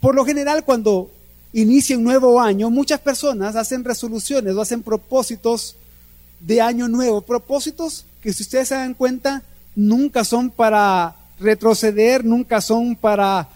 [0.00, 1.10] Por lo general, cuando
[1.52, 5.76] inicia un nuevo año, muchas personas hacen resoluciones o hacen propósitos
[6.40, 9.42] de año nuevo, propósitos que si ustedes se dan cuenta,
[9.74, 13.48] nunca son para retroceder, nunca son para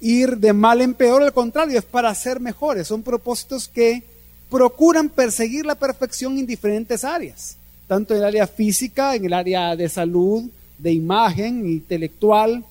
[0.00, 2.88] ir de mal en peor, al contrario, es para ser mejores.
[2.88, 4.02] Son propósitos que
[4.50, 7.56] procuran perseguir la perfección en diferentes áreas,
[7.86, 10.44] tanto en el área física, en el área de salud,
[10.78, 12.64] de imagen, intelectual,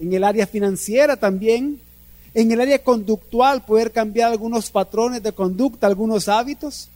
[0.00, 1.80] en el área financiera también,
[2.36, 6.90] en el área conductual, poder cambiar algunos patrones de conducta, algunos hábitos.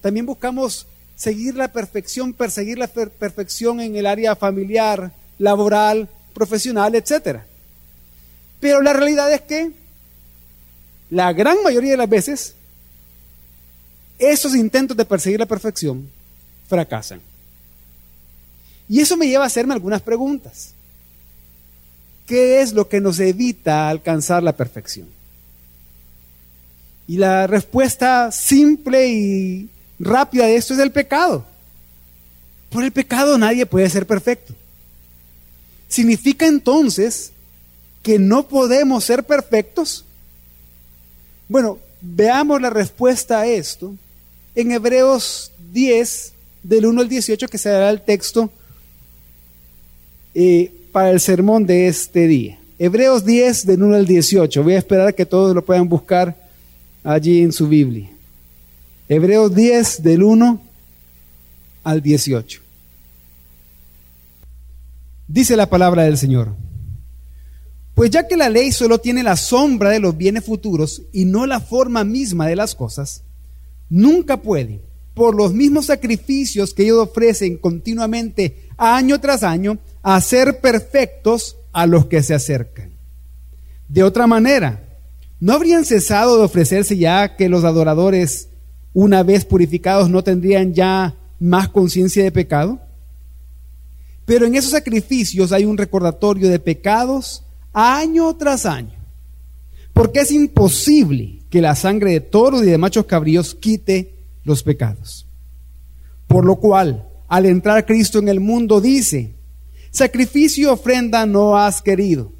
[0.00, 0.86] También buscamos
[1.16, 5.10] seguir la perfección, perseguir la perfección en el área familiar,
[5.40, 7.40] laboral, profesional, etc.
[8.60, 9.72] Pero la realidad es que
[11.10, 12.54] la gran mayoría de las veces
[14.20, 16.08] esos intentos de perseguir la perfección
[16.68, 17.20] fracasan.
[18.88, 20.75] Y eso me lleva a hacerme algunas preguntas.
[22.26, 25.08] ¿Qué es lo que nos evita alcanzar la perfección?
[27.06, 29.68] Y la respuesta simple y
[30.00, 31.44] rápida de esto es el pecado.
[32.70, 34.54] Por el pecado nadie puede ser perfecto.
[35.88, 37.30] ¿Significa entonces
[38.02, 40.04] que no podemos ser perfectos?
[41.48, 43.94] Bueno, veamos la respuesta a esto
[44.56, 46.32] en Hebreos 10,
[46.64, 48.50] del 1 al 18, que será el texto
[50.34, 52.58] eh, para el sermón de este día.
[52.78, 54.62] Hebreos 10, del 1 al 18.
[54.62, 56.34] Voy a esperar que todos lo puedan buscar
[57.04, 58.08] allí en su Biblia.
[59.06, 60.58] Hebreos 10, del 1
[61.84, 62.62] al 18.
[65.28, 66.54] Dice la palabra del Señor.
[67.94, 71.44] Pues ya que la ley solo tiene la sombra de los bienes futuros y no
[71.44, 73.22] la forma misma de las cosas,
[73.90, 74.80] nunca puede,
[75.12, 79.78] por los mismos sacrificios que ellos ofrecen continuamente año tras año,
[80.14, 82.92] hacer perfectos a los que se acercan.
[83.88, 84.84] De otra manera,
[85.40, 88.48] ¿no habrían cesado de ofrecerse ya que los adoradores,
[88.94, 92.78] una vez purificados, no tendrían ya más conciencia de pecado?
[94.24, 98.94] Pero en esos sacrificios hay un recordatorio de pecados año tras año.
[99.92, 104.14] Porque es imposible que la sangre de toros y de machos cabríos quite
[104.44, 105.26] los pecados.
[106.28, 109.35] Por lo cual, al entrar Cristo en el mundo, dice,
[109.96, 112.30] sacrificio y ofrenda no has querido,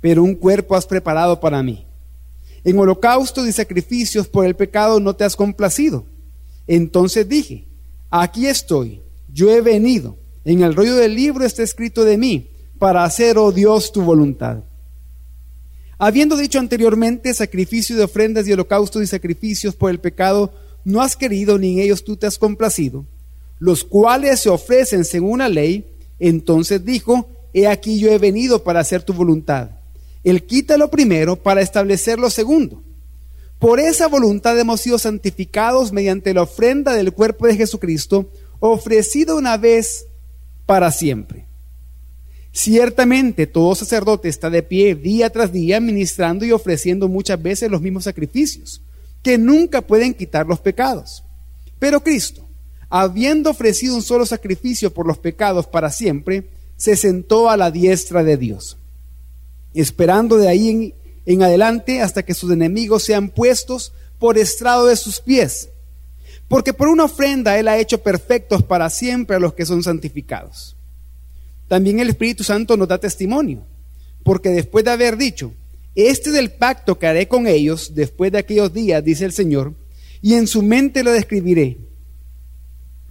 [0.00, 1.86] pero un cuerpo has preparado para mí.
[2.64, 6.04] En holocaustos y sacrificios por el pecado no te has complacido.
[6.66, 7.66] Entonces dije,
[8.10, 9.00] aquí estoy,
[9.32, 10.16] yo he venido.
[10.44, 14.64] En el rollo del libro está escrito de mí, para hacer, oh Dios, tu voluntad.
[15.96, 20.52] Habiendo dicho anteriormente, sacrificio de ofrendas y holocaustos y sacrificios por el pecado,
[20.84, 23.06] no has querido ni en ellos tú te has complacido,
[23.60, 25.93] los cuales se ofrecen según la ley,
[26.28, 29.70] entonces dijo, he aquí yo he venido para hacer tu voluntad.
[30.22, 32.82] Él quita lo primero para establecer lo segundo.
[33.58, 39.56] Por esa voluntad hemos sido santificados mediante la ofrenda del cuerpo de Jesucristo, ofrecido una
[39.56, 40.06] vez
[40.66, 41.46] para siempre.
[42.52, 47.82] Ciertamente todo sacerdote está de pie día tras día ministrando y ofreciendo muchas veces los
[47.82, 48.80] mismos sacrificios,
[49.22, 51.24] que nunca pueden quitar los pecados.
[51.78, 52.46] Pero Cristo,
[52.88, 58.24] habiendo ofrecido un solo sacrificio por los pecados para siempre, se sentó a la diestra
[58.24, 58.76] de Dios,
[59.74, 60.94] esperando de ahí
[61.26, 65.68] en, adelante hasta que sus enemigos sean puestos por estrado de sus pies.
[66.48, 70.76] Porque por una ofrenda Él ha hecho perfectos para siempre a los que son santificados.
[71.68, 73.64] También el Espíritu Santo nos da testimonio,
[74.22, 75.52] porque después de haber dicho,
[75.94, 79.72] este es el pacto que haré con ellos después de aquellos días, dice el Señor,
[80.20, 81.78] y en su mente lo describiré.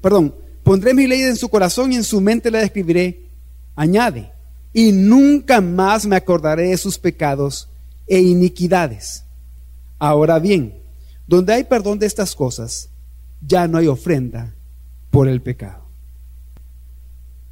[0.03, 3.29] Perdón, pondré mi ley en su corazón y en su mente la describiré.
[3.73, 4.33] Añade,
[4.73, 7.69] y nunca más me acordaré de sus pecados
[8.05, 9.23] e iniquidades.
[9.99, 10.77] Ahora bien,
[11.25, 12.89] donde hay perdón de estas cosas,
[13.39, 14.53] ya no hay ofrenda
[15.09, 15.85] por el pecado.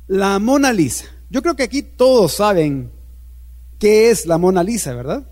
[0.08, 1.06] La Mona Lisa.
[1.30, 2.92] Yo creo que aquí todos saben
[3.80, 5.26] qué es la Mona Lisa, ¿verdad?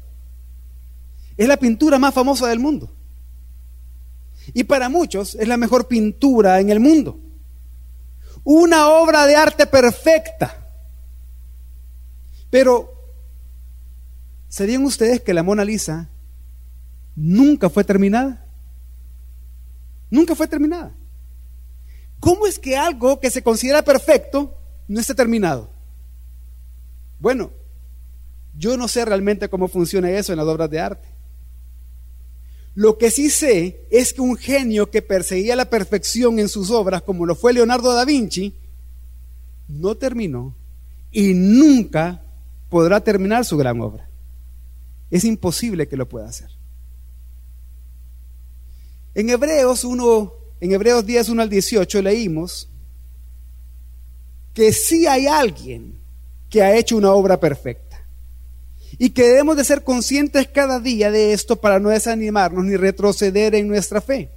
[1.36, 2.90] Es la pintura más famosa del mundo.
[4.54, 7.20] Y para muchos es la mejor pintura en el mundo.
[8.44, 10.68] Una obra de arte perfecta.
[12.50, 12.92] Pero,
[14.48, 16.10] ¿sabían ustedes que la Mona Lisa
[17.16, 18.46] nunca fue terminada?
[20.10, 20.92] Nunca fue terminada.
[22.20, 24.60] ¿Cómo es que algo que se considera perfecto
[24.90, 25.70] no está terminado.
[27.20, 27.52] Bueno,
[28.58, 31.08] yo no sé realmente cómo funciona eso en las obras de arte.
[32.80, 37.02] Lo que sí sé es que un genio que perseguía la perfección en sus obras,
[37.02, 38.56] como lo fue Leonardo da Vinci,
[39.68, 40.56] no terminó
[41.12, 42.24] y nunca
[42.70, 44.10] podrá terminar su gran obra.
[45.12, 46.50] es imposible que lo pueda hacer.
[49.14, 52.70] En Hebreos 1, en Hebreos 10, 1 al 18 leímos
[54.54, 56.00] que sí hay alguien
[56.50, 57.89] que ha hecho una obra perfecta
[59.02, 63.56] y que debemos de ser conscientes cada día de esto para no desanimarnos ni retroceder
[63.56, 64.30] en nuestra fe.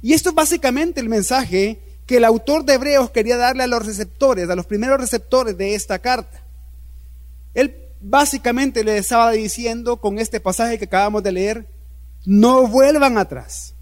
[0.00, 3.84] Y esto es básicamente el mensaje que el autor de Hebreos quería darle a los
[3.84, 6.40] receptores, a los primeros receptores de esta carta.
[7.52, 11.66] Él básicamente le estaba diciendo con este pasaje que acabamos de leer,
[12.24, 13.74] no vuelvan atrás.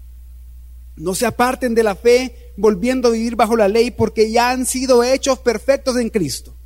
[0.95, 4.65] No se aparten de la fe volviendo a vivir bajo la ley porque ya han
[4.65, 6.56] sido hechos perfectos en Cristo.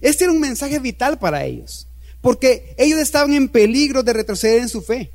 [0.00, 1.88] Este era un mensaje vital para ellos,
[2.20, 5.12] porque ellos estaban en peligro de retroceder en su fe.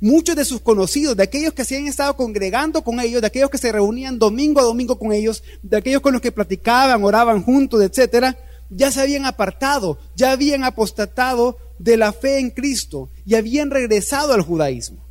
[0.00, 3.50] Muchos de sus conocidos, de aquellos que se habían estado congregando con ellos, de aquellos
[3.50, 7.42] que se reunían domingo a domingo con ellos, de aquellos con los que platicaban, oraban
[7.42, 8.38] juntos, etcétera,
[8.70, 14.32] ya se habían apartado, ya habían apostatado de la fe en Cristo y habían regresado
[14.32, 15.04] al judaísmo.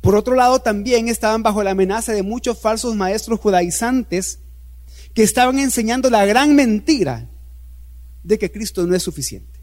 [0.00, 4.38] Por otro lado, también estaban bajo la amenaza de muchos falsos maestros judaizantes
[5.14, 7.28] que estaban enseñando la gran mentira
[8.22, 9.58] de que Cristo no es suficiente.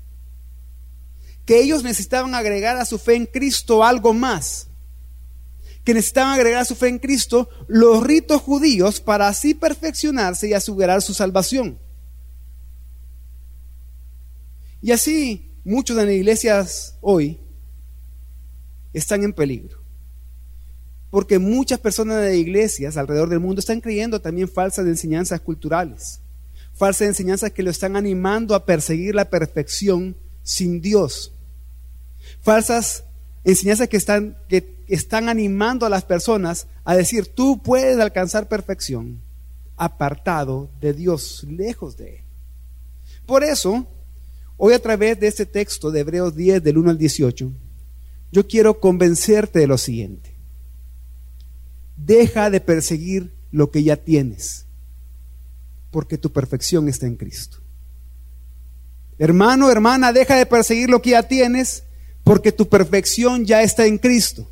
[1.46, 4.68] Que ellos necesitaban agregar a su fe en Cristo algo más.
[5.84, 10.54] Que necesitaban agregar a su fe en Cristo los ritos judíos para así perfeccionarse y
[10.54, 11.80] asegurar su salvación.
[14.82, 17.40] Y así muchos de las iglesias hoy
[18.94, 19.87] están en peligro.
[21.10, 26.20] Porque muchas personas de iglesias alrededor del mundo están creyendo también falsas enseñanzas culturales,
[26.74, 31.34] falsas enseñanzas que lo están animando a perseguir la perfección sin Dios,
[32.42, 33.04] falsas
[33.44, 39.22] enseñanzas que están, que están animando a las personas a decir, tú puedes alcanzar perfección
[39.78, 42.22] apartado de Dios, lejos de Él.
[43.26, 43.86] Por eso,
[44.58, 47.52] hoy a través de este texto de Hebreos 10, del 1 al 18,
[48.32, 50.37] yo quiero convencerte de lo siguiente.
[51.98, 54.66] Deja de perseguir lo que ya tienes,
[55.92, 57.58] porque tu perfección está en Cristo.
[59.20, 61.84] Hermano, hermana, deja de perseguir lo que ya tienes,
[62.24, 64.48] porque tu perfección ya está en Cristo.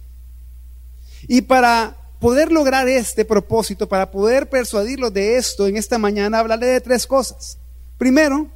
[1.27, 6.67] Y para poder lograr este propósito, para poder persuadirlo de esto en esta mañana, hablaré
[6.67, 7.59] de tres cosas.
[7.97, 8.47] Primero,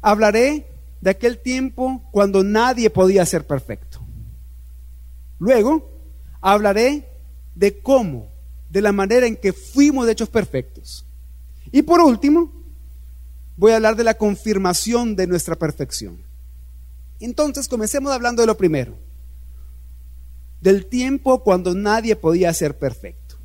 [0.00, 0.66] hablaré
[1.00, 4.00] de aquel tiempo cuando nadie podía ser perfecto.
[5.38, 5.90] Luego,
[6.40, 7.08] hablaré
[7.54, 8.28] de cómo,
[8.70, 11.04] de la manera en que fuimos hechos perfectos.
[11.70, 12.52] Y por último,
[13.56, 16.18] voy a hablar de la confirmación de nuestra perfección.
[17.20, 18.96] Entonces, comencemos hablando de lo primero,
[20.60, 23.36] del tiempo cuando nadie podía ser perfecto.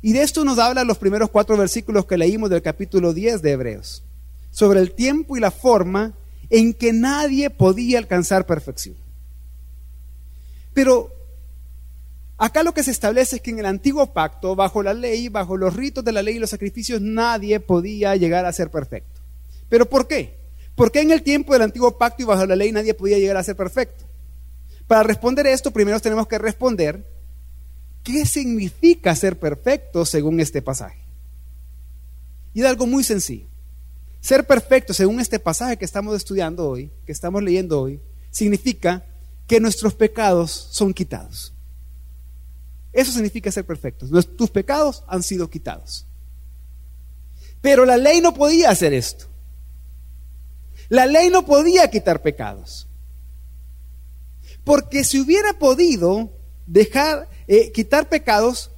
[0.00, 3.52] Y de esto nos hablan los primeros cuatro versículos que leímos del capítulo 10 de
[3.52, 4.02] Hebreos,
[4.50, 6.14] sobre el tiempo y la forma
[6.50, 8.96] en que nadie podía alcanzar perfección.
[10.72, 11.12] Pero
[12.38, 15.56] Acá lo que se establece es que en el antiguo pacto, bajo la ley, bajo
[15.56, 19.20] los ritos de la ley y los sacrificios, nadie podía llegar a ser perfecto.
[19.68, 20.38] ¿Pero por qué?
[20.76, 23.36] ¿Por qué en el tiempo del antiguo pacto y bajo la ley nadie podía llegar
[23.36, 24.04] a ser perfecto?
[24.86, 27.04] Para responder esto, primero tenemos que responder
[28.04, 31.00] qué significa ser perfecto según este pasaje.
[32.54, 33.46] Y es algo muy sencillo.
[34.20, 38.00] Ser perfecto según este pasaje que estamos estudiando hoy, que estamos leyendo hoy,
[38.30, 39.04] significa
[39.48, 41.52] que nuestros pecados son quitados.
[42.98, 44.10] Eso significa ser perfectos.
[44.36, 46.04] Tus pecados han sido quitados.
[47.60, 49.26] Pero la ley no podía hacer esto.
[50.88, 52.88] La ley no podía quitar pecados.
[54.64, 56.32] Porque si hubiera podido
[56.66, 58.72] dejar, eh, quitar pecados,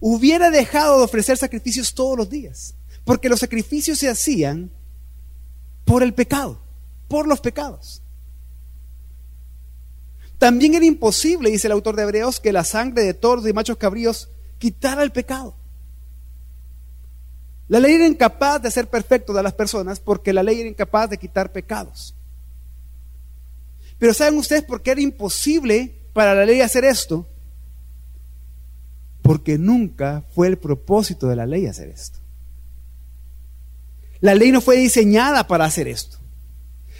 [0.00, 2.74] hubiera dejado de ofrecer sacrificios todos los días.
[3.04, 4.70] Porque los sacrificios se hacían
[5.84, 6.58] por el pecado,
[7.08, 8.00] por los pecados.
[10.44, 13.78] También era imposible, dice el autor de Hebreos, que la sangre de toros y machos
[13.78, 15.56] cabríos quitara el pecado.
[17.66, 21.08] La ley era incapaz de hacer perfecto a las personas porque la ley era incapaz
[21.08, 22.14] de quitar pecados.
[23.98, 27.26] Pero ¿saben ustedes por qué era imposible para la ley hacer esto?
[29.22, 32.18] Porque nunca fue el propósito de la ley hacer esto.
[34.20, 36.18] La ley no fue diseñada para hacer esto.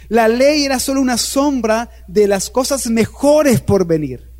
[0.09, 4.31] La ley era solo una sombra de las cosas mejores por venir.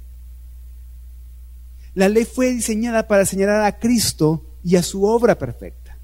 [1.94, 5.98] La ley fue diseñada para señalar a Cristo y a su obra perfecta.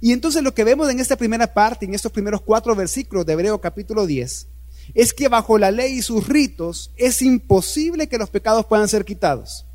[0.00, 3.32] Y entonces lo que vemos en esta primera parte, en estos primeros cuatro versículos de
[3.32, 4.46] Hebreo capítulo 10,
[4.94, 9.04] es que bajo la ley y sus ritos es imposible que los pecados puedan ser
[9.04, 9.66] quitados.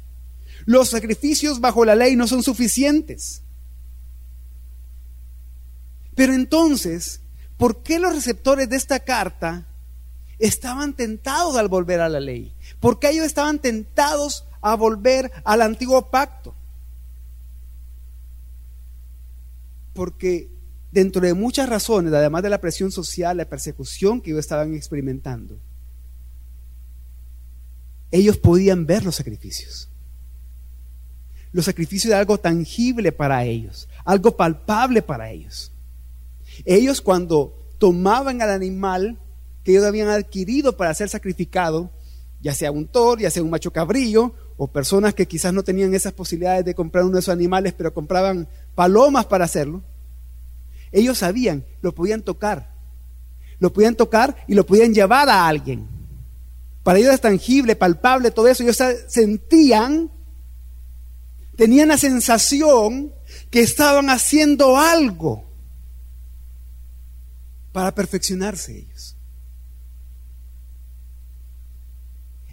[0.65, 3.41] Los sacrificios bajo la ley no son suficientes.
[6.15, 7.22] Pero entonces,
[7.57, 9.65] ¿Por qué los receptores de esta carta
[10.39, 12.53] estaban tentados al volver a la ley?
[12.79, 16.53] ¿Por qué ellos estaban tentados a volver al antiguo pacto?
[19.93, 20.50] Porque
[20.91, 25.57] dentro de muchas razones, además de la presión social, la persecución que ellos estaban experimentando,
[28.12, 29.89] ellos podían ver los sacrificios.
[31.51, 35.73] Los sacrificios de algo tangible para ellos, algo palpable para ellos.
[36.65, 39.19] Ellos cuando tomaban al animal
[39.63, 41.91] que ellos habían adquirido para ser sacrificado,
[42.41, 45.93] ya sea un toro, ya sea un macho cabrillo, o personas que quizás no tenían
[45.93, 49.81] esas posibilidades de comprar uno de esos animales, pero compraban palomas para hacerlo,
[50.91, 52.72] ellos sabían, lo podían tocar,
[53.60, 55.88] lo podían tocar y lo podían llevar a alguien.
[56.83, 58.62] Para ellos es tangible, palpable, todo eso.
[58.62, 60.12] Ellos sentían,
[61.55, 63.13] tenían la sensación
[63.50, 65.52] que estaban haciendo algo
[67.74, 69.18] para perfeccionarse ellos.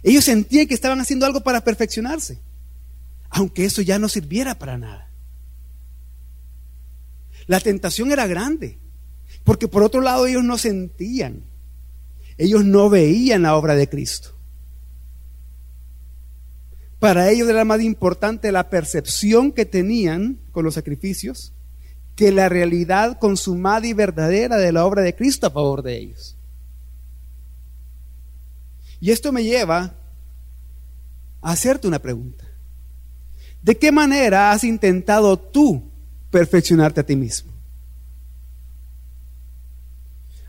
[0.03, 2.39] Ellos sentían que estaban haciendo algo para perfeccionarse,
[3.29, 5.09] aunque eso ya no sirviera para nada.
[7.45, 8.79] La tentación era grande,
[9.43, 11.43] porque por otro lado ellos no sentían,
[12.37, 14.35] ellos no veían la obra de Cristo.
[16.97, 21.53] Para ellos era más importante la percepción que tenían con los sacrificios
[22.15, 26.35] que la realidad consumada y verdadera de la obra de Cristo a favor de ellos.
[28.99, 29.95] Y esto me lleva
[31.41, 32.45] a hacerte una pregunta.
[33.61, 35.91] ¿De qué manera has intentado tú
[36.31, 37.51] perfeccionarte a ti mismo.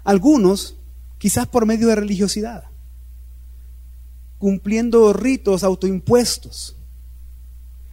[0.05, 0.77] Algunos,
[1.19, 2.65] quizás por medio de religiosidad,
[4.39, 6.77] cumpliendo ritos autoimpuestos,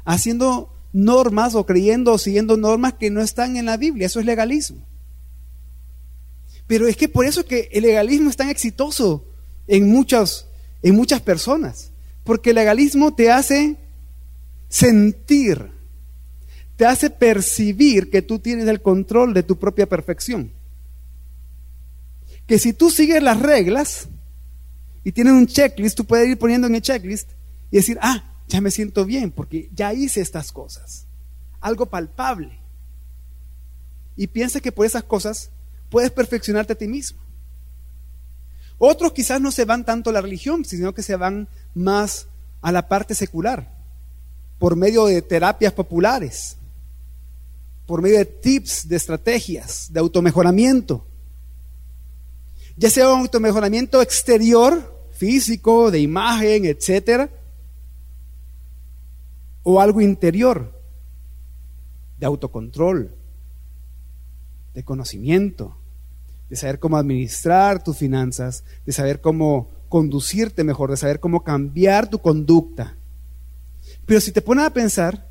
[0.06, 4.08] haciendo normas o creyendo o siguiendo normas que no están en la Biblia.
[4.08, 4.86] Eso es legalismo.
[6.68, 9.26] Pero es que por eso que el legalismo es tan exitoso
[9.68, 10.48] en muchas,
[10.84, 11.92] en muchas personas.
[12.24, 13.78] Porque el legalismo te hace
[14.68, 15.80] sentir
[16.80, 20.50] te hace percibir que tú tienes el control de tu propia perfección.
[22.48, 24.08] Que si tú sigues las reglas
[25.04, 27.32] y tienes un checklist, tú puedes ir poniendo en el checklist
[27.70, 31.06] y decir, ah, ya me siento bien porque ya hice estas cosas.
[31.62, 32.60] Algo palpable.
[34.18, 35.52] Y piensa que por esas cosas
[35.90, 37.20] puedes perfeccionarte a ti mismo.
[38.80, 42.28] Otros quizás no se van tanto a la religión, sino que se van más
[42.62, 43.72] a la parte secular,
[44.58, 46.58] por medio de terapias populares,
[47.86, 51.06] por medio de tips, de estrategias, de automejoramiento.
[52.78, 57.30] Ya sea un automejoramiento exterior, físico, de imagen, etcétera,
[59.64, 60.80] o algo interior,
[62.20, 63.16] de autocontrol,
[64.74, 65.76] de conocimiento,
[66.50, 72.10] de saber cómo administrar tus finanzas, de saber cómo conducirte mejor, de saber cómo cambiar
[72.10, 72.96] tu conducta.
[74.06, 75.28] Pero si te pones a pensar,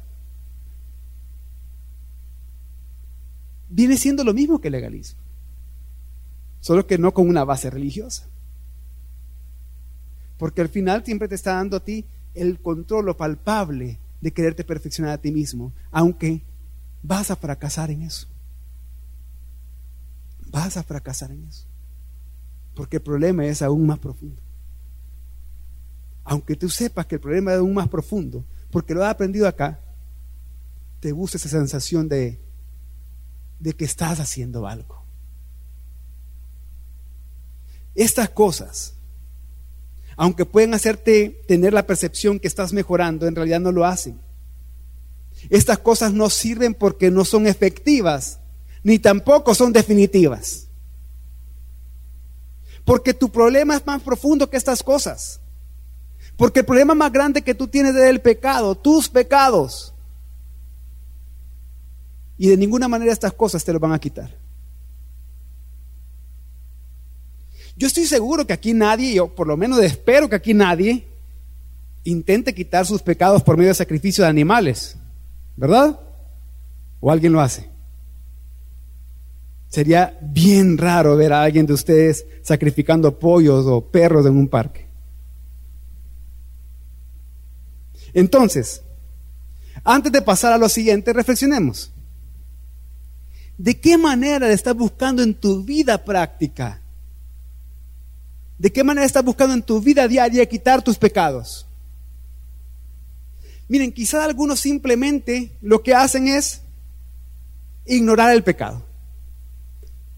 [3.68, 5.20] viene siendo lo mismo que el legalismo,
[6.60, 8.26] solo que no con una base religiosa.
[10.38, 12.04] Porque al final siempre te está dando a ti
[12.34, 16.42] el control, lo palpable de quererte perfeccionar a ti mismo, aunque
[17.02, 18.26] vas a fracasar en eso.
[20.50, 21.66] Vas a fracasar en eso.
[22.74, 24.40] Porque el problema es aún más profundo.
[26.24, 29.80] Aunque tú sepas que el problema es aún más profundo, porque lo has aprendido acá,
[31.00, 32.40] te gusta esa sensación de
[33.58, 35.04] de que estás haciendo algo.
[37.94, 38.94] Estas cosas,
[40.18, 44.18] aunque pueden hacerte tener la percepción que estás mejorando, en realidad no lo hacen.
[45.48, 48.40] Estas cosas no sirven porque no son efectivas,
[48.82, 50.66] ni tampoco son definitivas.
[52.84, 55.40] Porque tu problema es más profundo que estas cosas.
[56.36, 59.94] Porque el problema más grande que tú tienes es el pecado, tus pecados.
[62.36, 64.36] Y de ninguna manera estas cosas te lo van a quitar.
[67.78, 71.06] Yo estoy seguro que aquí nadie, yo por lo menos espero que aquí nadie
[72.02, 74.96] intente quitar sus pecados por medio de sacrificio de animales,
[75.56, 76.00] ¿verdad?
[76.98, 77.70] ¿O alguien lo hace?
[79.68, 84.88] Sería bien raro ver a alguien de ustedes sacrificando pollos o perros en un parque.
[88.12, 88.82] Entonces,
[89.84, 91.92] antes de pasar a lo siguiente, reflexionemos.
[93.56, 96.82] ¿De qué manera estás buscando en tu vida práctica?
[98.58, 101.66] ¿De qué manera estás buscando en tu vida diaria quitar tus pecados?
[103.68, 106.62] Miren, quizás algunos simplemente lo que hacen es
[107.86, 108.84] ignorar el pecado.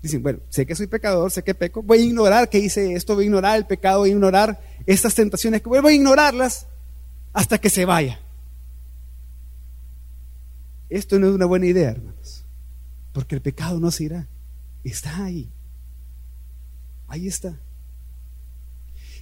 [0.02, 3.14] Dicen, bueno, sé que soy pecador, sé que peco, voy a ignorar que hice esto,
[3.14, 6.66] voy a ignorar el pecado, voy a ignorar estas tentaciones, voy a ignorarlas
[7.34, 8.18] hasta que se vaya.
[10.88, 12.44] Esto no es una buena idea, hermanos,
[13.12, 14.26] porque el pecado no se irá,
[14.82, 15.50] está ahí,
[17.06, 17.58] ahí está.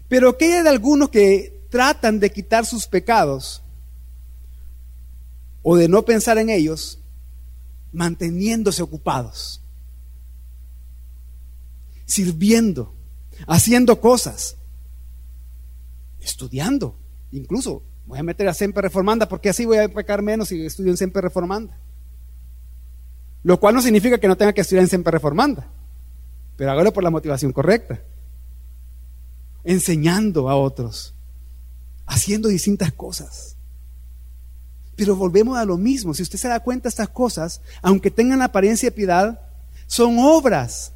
[0.09, 3.63] Pero ¿qué hay de algunos que tratan de quitar sus pecados
[5.63, 6.99] o de no pensar en ellos,
[7.93, 9.63] manteniéndose ocupados?
[12.09, 12.95] sirviendo,
[13.47, 14.57] haciendo cosas,
[16.21, 16.97] estudiando.
[17.31, 20.91] Incluso voy a meter a Semper Reformanda porque así voy a pecar menos si estudio
[20.91, 21.79] en Semper Reformanda.
[23.45, 25.71] Lo cual no significa que no tenga que estudiar en Semper Reformanda,
[26.57, 28.01] pero hágalo por la motivación correcta.
[29.69, 31.15] Enseñando a otros,
[32.07, 33.57] haciendo distintas cosas.
[34.97, 36.15] Pero volvemos a lo mismo.
[36.15, 39.41] Si usted se da cuenta, estas cosas, aunque tengan apariencia de piedad,
[39.87, 40.93] son obras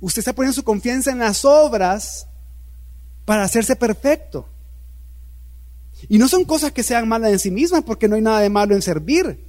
[0.00, 2.26] Usted está poniendo su confianza en las obras
[3.26, 4.48] para hacerse perfecto.
[6.08, 8.48] Y no son cosas que sean malas en sí mismas, porque no hay nada de
[8.48, 9.44] malo en servir,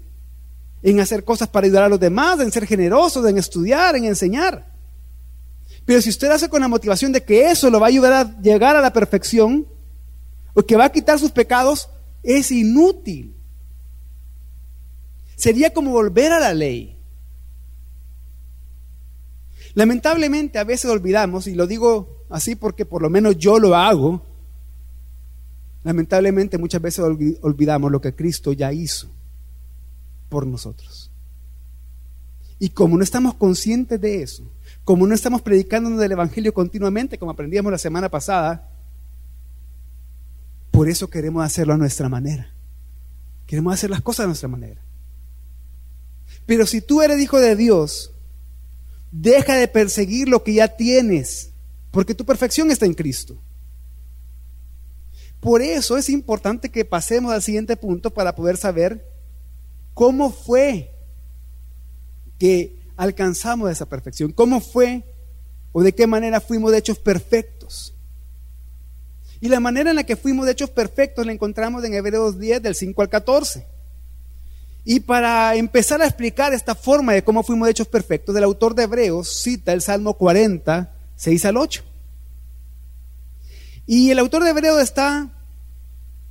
[0.83, 4.70] en hacer cosas para ayudar a los demás, en ser generoso, en estudiar, en enseñar.
[5.85, 8.41] Pero si usted hace con la motivación de que eso lo va a ayudar a
[8.41, 9.67] llegar a la perfección,
[10.53, 11.89] o que va a quitar sus pecados,
[12.23, 13.35] es inútil.
[15.35, 16.97] Sería como volver a la ley.
[19.73, 24.25] Lamentablemente a veces olvidamos, y lo digo así porque por lo menos yo lo hago,
[25.83, 27.03] lamentablemente muchas veces
[27.41, 29.09] olvidamos lo que Cristo ya hizo
[30.29, 31.09] por nosotros.
[32.59, 34.43] Y como no estamos conscientes de eso,
[34.91, 38.69] como no estamos predicando del Evangelio continuamente, como aprendíamos la semana pasada,
[40.69, 42.53] por eso queremos hacerlo a nuestra manera.
[43.48, 44.81] Queremos hacer las cosas a nuestra manera.
[46.45, 48.12] Pero si tú eres hijo de Dios,
[49.13, 51.51] Deja de perseguir lo que ya tienes,
[51.91, 53.38] porque tu perfección está en Cristo.
[55.39, 59.09] Por eso es importante que pasemos al siguiente punto para poder saber
[59.94, 60.92] cómo fue
[62.37, 65.03] que alcanzamos esa perfección, cómo fue
[65.72, 67.96] o de qué manera fuimos de hechos perfectos.
[69.40, 72.61] Y la manera en la que fuimos de hechos perfectos la encontramos en Hebreos 10
[72.61, 73.66] del 5 al 14.
[74.85, 78.83] Y para empezar a explicar esta forma de cómo fuimos hechos perfectos, el autor de
[78.83, 81.83] Hebreos cita el Salmo 40, 6 al 8.
[83.87, 85.27] Y el autor de Hebreos está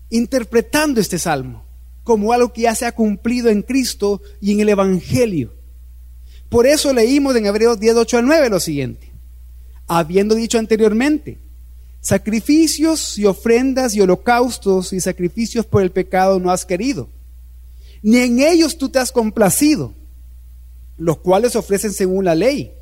[0.09, 1.65] interpretando este salmo
[2.05, 5.60] como algo que ya se ha cumplido en Cristo y en el Evangelio.
[6.51, 9.11] Por eso leímos en Hebreos 10, 8 al 9 lo siguiente.
[9.87, 11.39] Habiendo dicho anteriormente,
[12.03, 17.09] sacrificios y ofrendas y holocaustos y sacrificios por el pecado no has querido
[18.03, 19.93] ni en ellos tú te has complacido,
[20.97, 22.73] los cuales ofrecen según la ley.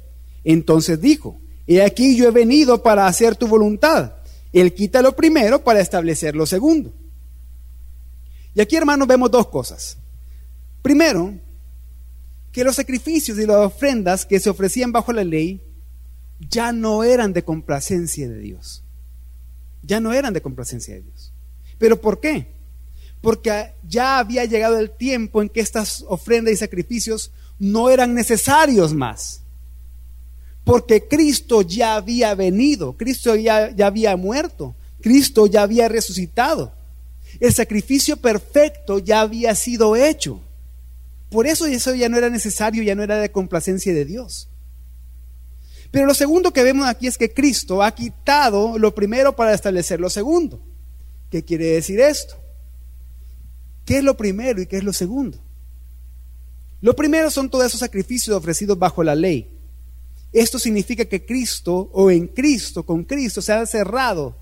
[0.44, 4.12] Entonces dijo, he aquí yo he venido para hacer tu voluntad.
[4.52, 6.92] Él quita lo primero para establecer lo segundo.
[8.54, 9.98] Y aquí, hermanos, vemos dos cosas.
[10.82, 11.34] Primero,
[12.52, 15.60] que los sacrificios y las ofrendas que se ofrecían bajo la ley
[16.40, 18.82] ya no eran de complacencia de Dios.
[19.82, 21.32] Ya no eran de complacencia de Dios.
[21.78, 22.58] ¿Pero por qué?
[23.20, 28.94] porque ya había llegado el tiempo en que estas ofrendas y sacrificios no eran necesarios
[28.94, 29.42] más.
[30.64, 36.72] Porque Cristo ya había venido, Cristo ya, ya había muerto, Cristo ya había resucitado.
[37.40, 40.40] El sacrificio perfecto ya había sido hecho.
[41.30, 44.48] Por eso eso ya no era necesario, ya no era de complacencia de Dios.
[45.90, 50.00] Pero lo segundo que vemos aquí es que Cristo ha quitado lo primero para establecer
[50.00, 50.60] lo segundo.
[51.30, 52.36] ¿Qué quiere decir esto?
[53.84, 55.38] ¿Qué es lo primero y qué es lo segundo?
[56.80, 59.50] Lo primero son todos esos sacrificios ofrecidos bajo la ley.
[60.32, 64.36] Esto significa que Cristo o en Cristo, con Cristo, se ha cerrado,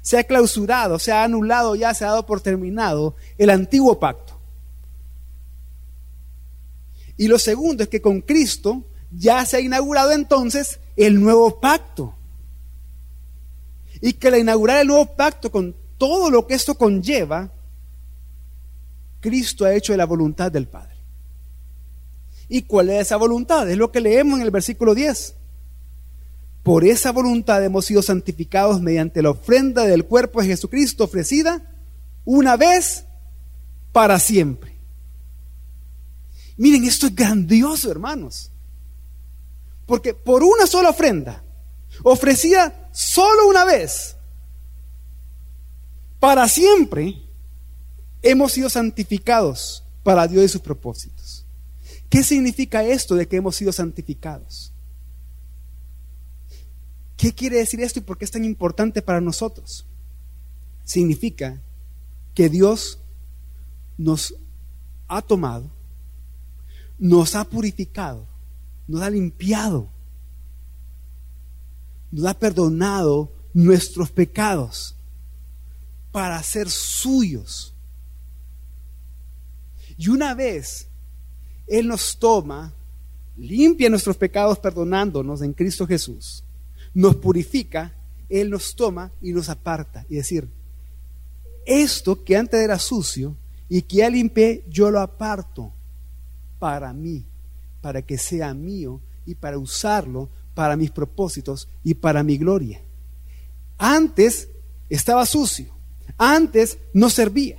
[0.00, 4.25] se ha clausurado, se ha anulado, ya se ha dado por terminado el antiguo pacto.
[7.16, 12.14] Y lo segundo es que con Cristo ya se ha inaugurado entonces el nuevo pacto.
[14.00, 17.50] Y que al inaugurar el nuevo pacto con todo lo que esto conlleva,
[19.20, 20.94] Cristo ha hecho de la voluntad del Padre.
[22.48, 23.68] ¿Y cuál es esa voluntad?
[23.68, 25.34] Es lo que leemos en el versículo 10.
[26.62, 31.62] Por esa voluntad hemos sido santificados mediante la ofrenda del cuerpo de Jesucristo ofrecida
[32.24, 33.04] una vez
[33.92, 34.75] para siempre.
[36.56, 38.50] Miren, esto es grandioso, hermanos.
[39.86, 41.42] Porque por una sola ofrenda,
[42.02, 44.16] ofrecida solo una vez,
[46.18, 47.22] para siempre,
[48.22, 51.44] hemos sido santificados para Dios y sus propósitos.
[52.08, 54.72] ¿Qué ¿Qué significa esto de que hemos sido santificados?
[57.16, 59.86] ¿Qué quiere decir esto y por qué es tan importante para nosotros?
[60.84, 61.60] Significa
[62.34, 62.98] que Dios
[63.98, 64.34] nos
[65.08, 65.70] ha tomado,
[66.98, 68.26] nos ha purificado,
[68.86, 69.88] nos ha limpiado,
[72.10, 74.94] nos ha perdonado nuestros pecados
[76.12, 77.74] para ser suyos.
[79.98, 80.88] Y una vez
[81.66, 82.72] Él nos toma,
[83.36, 86.42] limpia nuestros pecados perdonándonos en Cristo Jesús,
[86.94, 87.94] nos purifica,
[88.28, 90.06] Él nos toma y nos aparta.
[90.08, 90.48] Y decir,
[91.66, 93.36] esto que antes era sucio
[93.68, 95.72] y que ya limpié, yo lo aparto
[96.58, 97.26] para mí,
[97.80, 102.80] para que sea mío y para usarlo para mis propósitos y para mi gloria.
[103.78, 104.48] Antes
[104.88, 105.74] estaba sucio,
[106.16, 107.58] antes no servía.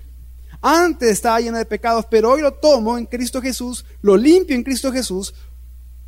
[0.62, 4.64] Antes estaba lleno de pecados, pero hoy lo tomo en Cristo Jesús, lo limpio en
[4.64, 5.36] Cristo Jesús,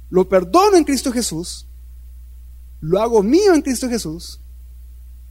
[0.09, 1.67] lo perdono en Cristo Jesús,
[2.81, 4.41] lo hago mío en Cristo Jesús,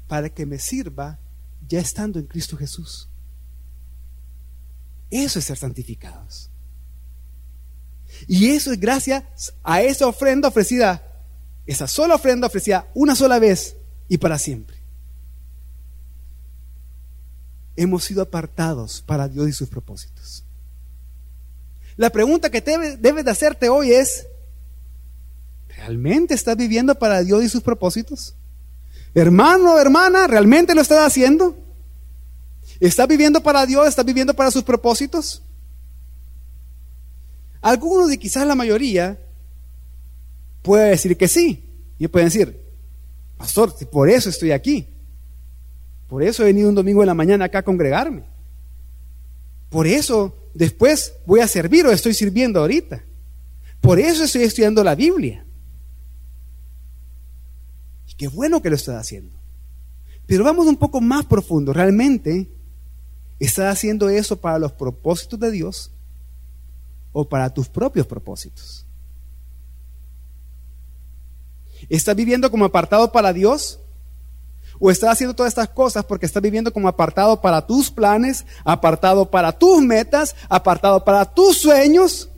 [0.06, 1.18] para que me sirva
[1.66, 3.08] ya estando en Cristo Jesús.
[5.10, 6.50] Eso es ser santificados.
[8.26, 9.24] Y eso es gracias
[9.62, 11.02] a esa ofrenda ofrecida,
[11.66, 13.76] esa sola ofrenda ofrecida una sola vez
[14.08, 14.78] y para siempre.
[17.78, 20.42] hemos sido apartados para Dios y sus propósitos.
[21.96, 24.26] La pregunta que debes de hacerte hoy es,
[25.68, 28.34] ¿realmente estás viviendo para Dios y sus propósitos?
[29.14, 31.56] Hermano, hermana, ¿realmente lo estás haciendo?
[32.80, 33.86] ¿Estás viviendo para Dios?
[33.86, 35.42] ¿Estás viviendo para sus propósitos?
[37.60, 39.18] Algunos y quizás la mayoría
[40.62, 41.64] puede decir que sí.
[41.98, 42.60] Y pueden decir,
[43.36, 44.86] pastor, por eso estoy aquí.
[46.08, 48.22] Por eso he venido un domingo en la mañana acá a congregarme.
[49.68, 53.02] Por eso después voy a servir o estoy sirviendo ahorita.
[53.80, 55.44] Por eso estoy estudiando la Biblia.
[58.08, 59.36] Y qué bueno que lo estás haciendo.
[60.26, 61.72] Pero vamos un poco más profundo.
[61.72, 62.48] ¿Realmente
[63.38, 65.90] estás haciendo eso para los propósitos de Dios
[67.12, 68.84] o para tus propios propósitos?
[71.88, 73.78] ¿Estás viviendo como apartado para Dios
[74.80, 79.30] o estás haciendo todas estas cosas porque estás viviendo como apartado para tus planes, apartado
[79.30, 82.28] para tus metas, apartado para tus sueños,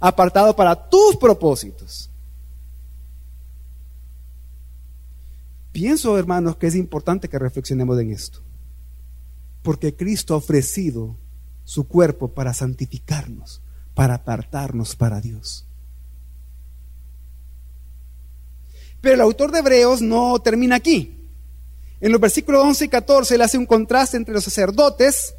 [0.00, 2.10] apartado para tus propósitos.
[5.72, 8.40] Pienso, hermanos, que es importante que reflexionemos en esto.
[9.62, 11.16] Porque Cristo ha ofrecido
[11.64, 13.62] su cuerpo para santificarnos,
[14.00, 15.66] para apartarnos para Dios.
[19.02, 21.28] Pero el autor de Hebreos no termina aquí.
[22.00, 25.34] En los versículos 11 y 14 él hace un contraste entre los sacerdotes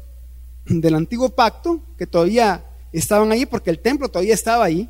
[0.64, 4.88] del antiguo pacto, que todavía estaban ahí porque el templo todavía estaba ahí,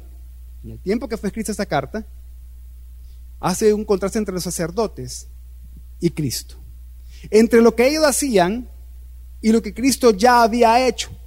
[0.62, 2.04] en el tiempo que fue escrita esta carta,
[3.40, 5.28] hace un contraste entre los sacerdotes
[5.98, 6.56] y Cristo.
[7.30, 8.68] Entre lo que ellos hacían
[9.40, 11.21] y lo que Cristo ya había hecho.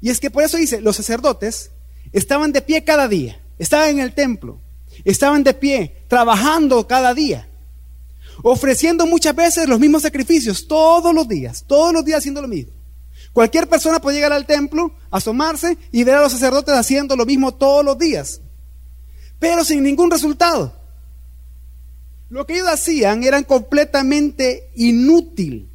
[0.00, 1.70] Y es que por eso dice, los sacerdotes
[2.12, 4.58] estaban de pie cada día, estaban en el templo,
[5.04, 7.46] estaban de pie, trabajando cada día
[8.42, 12.72] ofreciendo muchas veces los mismos sacrificios, todos los días, todos los días haciendo lo mismo.
[13.32, 17.54] Cualquier persona puede llegar al templo, asomarse y ver a los sacerdotes haciendo lo mismo
[17.54, 18.40] todos los días,
[19.38, 20.74] pero sin ningún resultado.
[22.28, 25.70] Lo que ellos hacían era completamente inútil,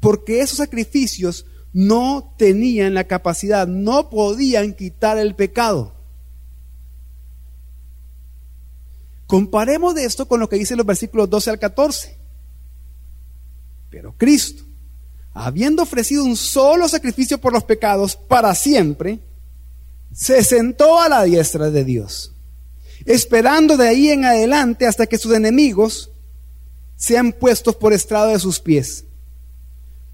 [0.00, 5.94] porque esos sacrificios no tenían la capacidad, no podían quitar el pecado.
[9.26, 12.16] Comparemos de esto con lo que dice los versículos 12 al 14.
[13.90, 14.62] Pero Cristo,
[15.34, 19.20] habiendo ofrecido un solo sacrificio por los pecados para siempre,
[20.12, 22.32] se sentó a la diestra de Dios,
[23.04, 26.10] esperando de ahí en adelante hasta que sus enemigos
[26.96, 29.04] sean puestos por estrado de sus pies.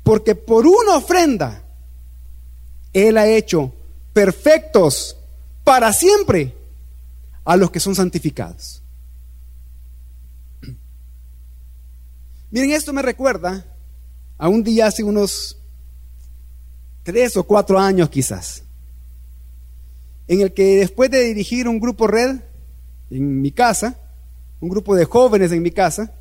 [0.04, 1.64] Porque por una ofrenda
[2.92, 3.72] Él ha hecho
[4.12, 5.16] perfectos
[5.64, 6.54] para siempre
[7.44, 8.82] a los que son santificados.
[12.52, 13.66] Miren, esto me recuerda
[14.38, 15.58] a un día hace unos
[17.02, 18.62] tres o cuatro años quizás,
[20.28, 22.40] en el que después de dirigir un grupo red
[23.10, 23.98] en mi casa,
[24.60, 26.12] un grupo de jóvenes en mi casa,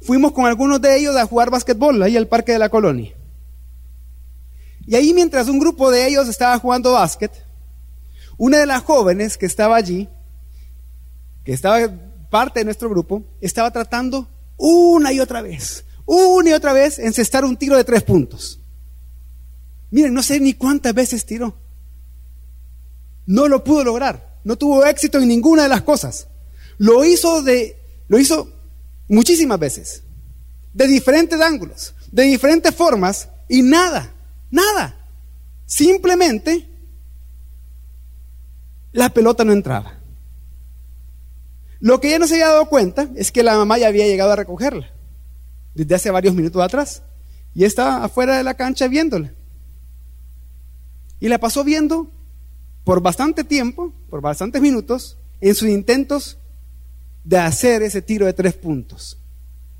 [0.00, 3.14] fuimos con algunos de ellos a jugar básquetbol ahí al parque de la colonia.
[4.86, 7.32] Y ahí mientras un grupo de ellos estaba jugando básquet,
[8.36, 10.08] una de las jóvenes que estaba allí,
[11.44, 11.78] que estaba
[12.30, 17.44] parte de nuestro grupo, estaba tratando una y otra vez, una y otra vez encestar
[17.44, 18.60] un tiro de tres puntos.
[19.90, 21.56] Miren, no sé ni cuántas veces tiró.
[23.26, 24.28] no lo pudo lograr.
[24.44, 26.28] No tuvo éxito en ninguna de las cosas.
[26.78, 27.76] Lo hizo de
[28.08, 28.50] lo hizo
[29.08, 30.02] muchísimas veces,
[30.72, 34.12] de diferentes ángulos, de diferentes formas y nada,
[34.50, 34.94] nada.
[35.66, 36.66] Simplemente
[38.92, 39.98] la pelota no entraba.
[41.80, 44.32] Lo que ella no se había dado cuenta es que la mamá ya había llegado
[44.32, 44.90] a recogerla
[45.74, 47.02] desde hace varios minutos atrás
[47.54, 49.32] y estaba afuera de la cancha viéndola.
[51.20, 52.10] Y la pasó viendo
[52.84, 56.38] por bastante tiempo, por bastantes minutos, en sus intentos
[57.24, 59.18] de hacer ese tiro de tres puntos,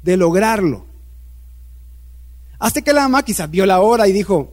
[0.03, 0.87] de lograrlo.
[2.59, 4.53] Hasta que la mamá quizás vio la hora y dijo,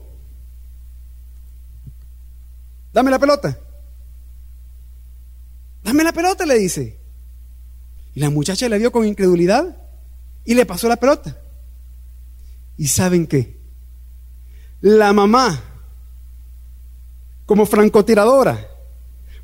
[2.92, 3.58] dame la pelota.
[5.82, 6.98] Dame la pelota, le dice.
[8.14, 9.76] Y la muchacha le vio con incredulidad
[10.44, 11.36] y le pasó la pelota.
[12.76, 13.56] ¿Y saben qué?
[14.80, 15.62] La mamá,
[17.44, 18.68] como francotiradora,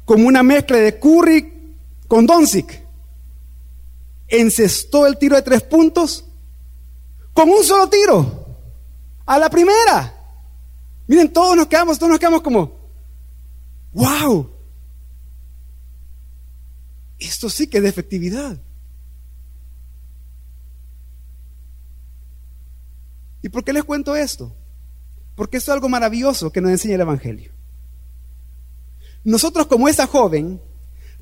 [0.05, 1.76] como una mezcla de Curry
[2.09, 2.82] con Doncic,
[4.33, 6.25] encestó el tiro de tres puntos
[7.35, 8.59] con un solo tiro,
[9.27, 10.18] a la primera.
[11.07, 12.73] Miren, todos nos quedamos, todos nos quedamos como,
[13.92, 14.51] wow,
[17.18, 18.59] esto sí que es de efectividad.
[23.42, 24.55] ¿Y por qué les cuento esto?
[25.35, 27.53] Porque esto es algo maravilloso que nos enseña el Evangelio.
[29.25, 30.61] Nosotros como esa joven,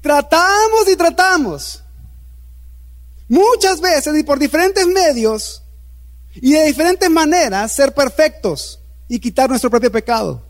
[0.01, 1.83] tratamos y tratamos
[3.31, 5.63] muchas veces y por diferentes medios
[6.35, 10.45] y de diferentes maneras ser perfectos y quitar nuestro propio pecado.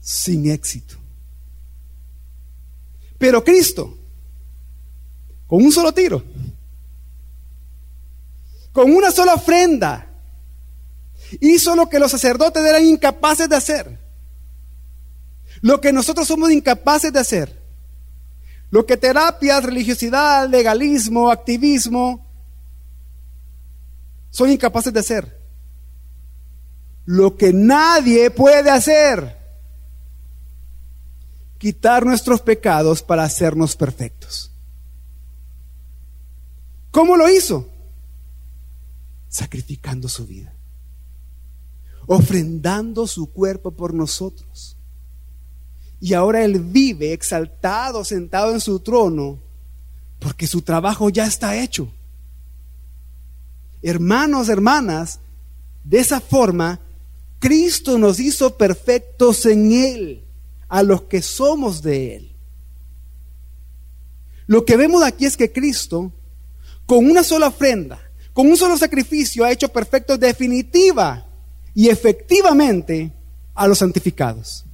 [0.00, 0.94] Sin éxito.
[3.18, 3.96] Pero Cristo,
[5.46, 6.22] con un solo tiro,
[8.72, 10.06] con una sola ofrenda,
[11.40, 13.98] hizo lo que los sacerdotes eran incapaces de hacer.
[15.62, 17.55] Lo que nosotros somos incapaces de hacer.
[18.70, 22.26] Lo que terapias, religiosidad, legalismo, activismo
[24.30, 25.40] son incapaces de hacer.
[27.04, 29.36] Lo que nadie puede hacer
[31.58, 34.50] quitar nuestros pecados para hacernos perfectos.
[36.90, 37.68] ¿Cómo lo hizo?
[39.28, 40.54] Sacrificando su vida,
[42.06, 44.75] ofrendando su cuerpo por nosotros.
[46.00, 49.38] Y ahora Él vive exaltado, sentado en su trono,
[50.18, 51.90] porque su trabajo ya está hecho.
[53.82, 55.20] Hermanos, hermanas,
[55.84, 56.80] de esa forma,
[57.38, 60.24] Cristo nos hizo perfectos en Él
[60.68, 62.32] a los que somos de Él.
[64.46, 66.12] Lo que vemos aquí es que Cristo,
[66.86, 68.00] con una sola ofrenda,
[68.32, 71.26] con un solo sacrificio, ha hecho perfecto definitiva
[71.74, 73.10] y efectivamente
[73.54, 74.65] a los santificados.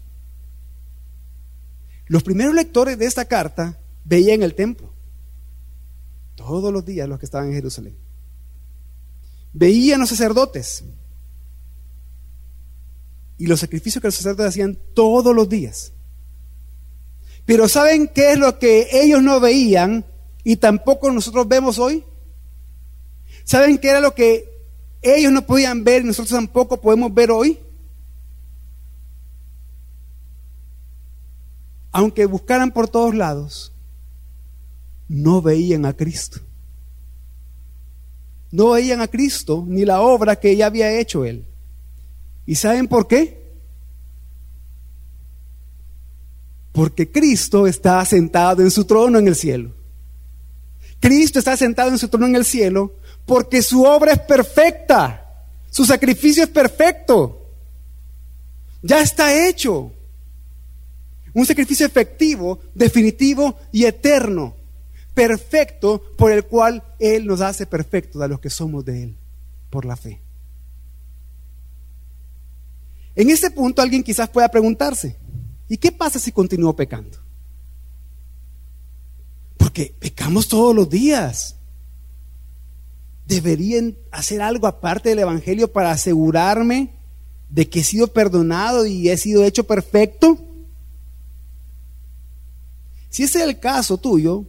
[2.06, 4.92] Los primeros lectores de esta carta veían el templo,
[6.34, 7.96] todos los días los que estaban en Jerusalén.
[9.52, 10.84] Veían los sacerdotes,
[13.38, 15.92] y los sacrificios que los sacerdotes hacían todos los días.
[17.44, 20.04] Pero ¿saben qué es lo que ellos no veían
[20.44, 22.04] y tampoco nosotros vemos hoy?
[23.44, 24.48] ¿Saben qué era lo que
[25.02, 27.58] ellos no podían ver y nosotros tampoco podemos ver hoy?
[31.92, 33.72] Aunque buscaran por todos lados,
[35.08, 36.40] no veían a Cristo.
[38.50, 41.46] No veían a Cristo ni la obra que ya había hecho Él.
[42.46, 43.42] ¿Y saben por qué?
[46.72, 49.72] Porque Cristo está sentado en su trono en el cielo.
[50.98, 52.94] Cristo está sentado en su trono en el cielo
[53.26, 55.18] porque su obra es perfecta.
[55.70, 57.50] Su sacrificio es perfecto.
[58.82, 59.92] Ya está hecho.
[61.34, 64.54] Un sacrificio efectivo, definitivo y eterno.
[65.14, 69.16] Perfecto por el cual Él nos hace perfectos a los que somos de Él
[69.70, 70.20] por la fe.
[73.14, 75.16] En este punto alguien quizás pueda preguntarse,
[75.68, 77.18] ¿y qué pasa si continúo pecando?
[79.56, 81.56] Porque pecamos todos los días.
[83.26, 86.90] ¿Deberían hacer algo aparte del Evangelio para asegurarme
[87.48, 90.38] de que he sido perdonado y he sido hecho perfecto?
[93.12, 94.46] Si ese es el caso tuyo,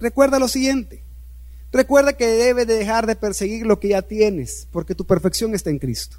[0.00, 1.04] recuerda lo siguiente.
[1.70, 5.70] Recuerda que debes de dejar de perseguir lo que ya tienes, porque tu perfección está
[5.70, 6.16] en Cristo.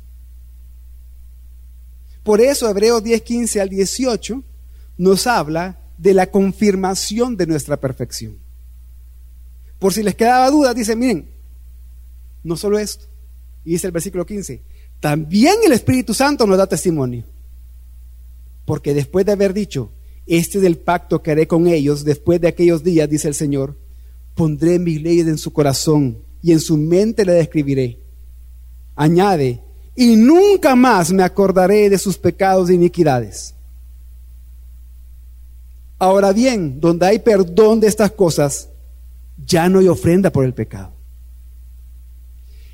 [2.24, 4.42] Por eso Hebreos 10, 15 al 18
[4.98, 8.38] nos habla de la confirmación de nuestra perfección.
[9.78, 11.30] Por si les quedaba duda, dice, miren,
[12.42, 13.06] no solo esto,
[13.66, 14.62] y dice el versículo 15,
[15.02, 17.26] también el Espíritu Santo nos da testimonio.
[18.64, 19.92] Porque después de haber dicho,
[20.28, 23.78] este es el pacto que haré con ellos después de aquellos días, dice el Señor,
[24.34, 28.00] pondré mis leyes en su corazón y en su mente le escribiré.
[28.96, 29.62] Añade,
[29.96, 33.54] y nunca más me acordaré de sus pecados e iniquidades.
[35.98, 38.70] Ahora bien, donde hay perdón de estas cosas,
[39.46, 40.94] ya no hay ofrenda por el pecado.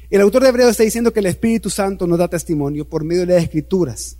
[0.09, 3.25] El autor de Hebreo está diciendo que el Espíritu Santo nos da testimonio por medio
[3.25, 4.17] de las Escrituras.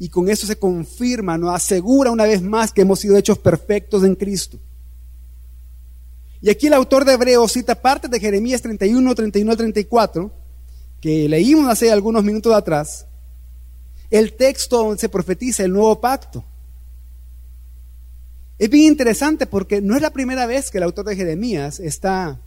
[0.00, 4.02] Y con eso se confirma, nos asegura una vez más que hemos sido hechos perfectos
[4.02, 4.58] en Cristo.
[6.40, 10.32] Y aquí el autor de Hebreo cita partes de Jeremías 31, 31 al 34,
[11.02, 13.04] que leímos hace algunos minutos atrás,
[14.10, 16.42] el texto donde se profetiza el nuevo pacto.
[18.58, 22.40] Es bien interesante porque no es la primera vez que el autor de Jeremías está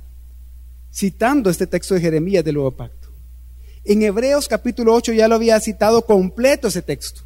[0.91, 3.09] citando este texto de Jeremías del nuevo pacto.
[3.85, 7.21] En Hebreos capítulo 8 ya lo había citado completo ese texto.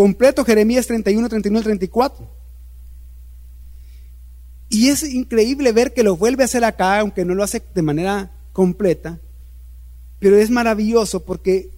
[0.00, 2.26] Completo Jeremías 31, 31 34.
[4.70, 7.82] Y es increíble ver que lo vuelve a hacer acá, aunque no lo hace de
[7.82, 9.20] manera completa.
[10.18, 11.68] Pero es maravilloso porque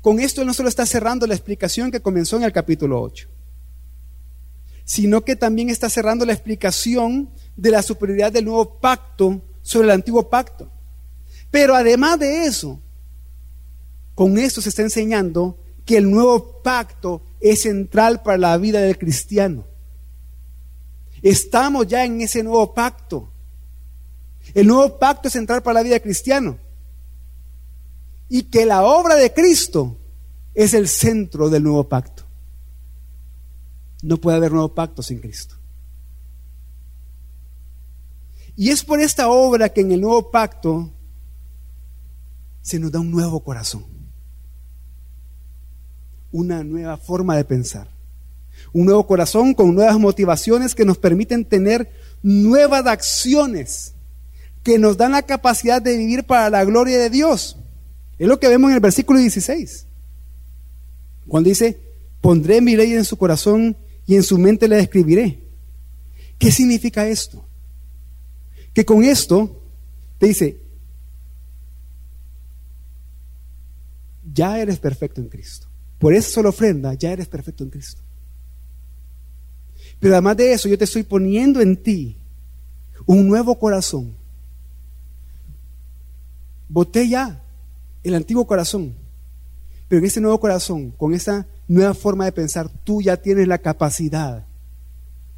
[0.00, 3.28] con esto no solo está cerrando la explicación que comenzó en el capítulo 8,
[4.86, 9.92] sino que también está cerrando la explicación de la superioridad del nuevo pacto sobre el
[9.92, 10.72] antiguo pacto.
[11.50, 12.80] Pero además de eso,
[14.14, 18.98] con esto se está enseñando que el nuevo pacto es central para la vida del
[18.98, 19.64] cristiano.
[21.22, 23.30] Estamos ya en ese nuevo pacto.
[24.52, 26.58] El nuevo pacto es central para la vida del cristiano
[28.28, 29.96] y que la obra de Cristo
[30.54, 32.24] es el centro del nuevo pacto.
[34.02, 35.54] No puede haber nuevo pacto sin Cristo.
[38.56, 40.90] Y es por esta obra que en el nuevo pacto
[42.62, 43.84] se nos da un nuevo corazón,
[46.36, 47.88] una nueva forma de pensar,
[48.74, 51.90] un nuevo corazón con nuevas motivaciones que nos permiten tener
[52.22, 53.94] nuevas acciones,
[54.62, 57.56] que nos dan la capacidad de vivir para la gloria de Dios.
[58.18, 59.86] Es lo que vemos en el versículo 16.
[61.26, 61.80] Cuando dice,
[62.20, 63.74] pondré mi ley en su corazón
[64.06, 65.40] y en su mente la escribiré.
[66.38, 67.46] ¿Qué significa esto?
[68.74, 69.62] Que con esto
[70.18, 70.60] te dice,
[74.34, 75.66] ya eres perfecto en Cristo.
[75.98, 78.00] Por eso solo ofrenda, ya eres perfecto en Cristo.
[79.98, 82.16] Pero además de eso, yo te estoy poniendo en ti
[83.06, 84.14] un nuevo corazón.
[86.68, 87.42] Boté ya
[88.02, 88.94] el antiguo corazón.
[89.88, 93.58] Pero en ese nuevo corazón, con esa nueva forma de pensar, tú ya tienes la
[93.58, 94.44] capacidad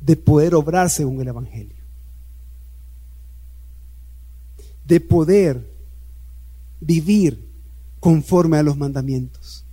[0.01, 1.77] de poder obrar según el Evangelio.
[4.87, 5.71] De poder
[6.81, 7.47] vivir
[8.01, 9.64] conforme a los mandamientos.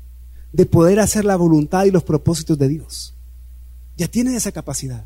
[0.55, 3.13] De poder hacer la voluntad y los propósitos de Dios.
[3.97, 5.05] Ya tienes esa capacidad.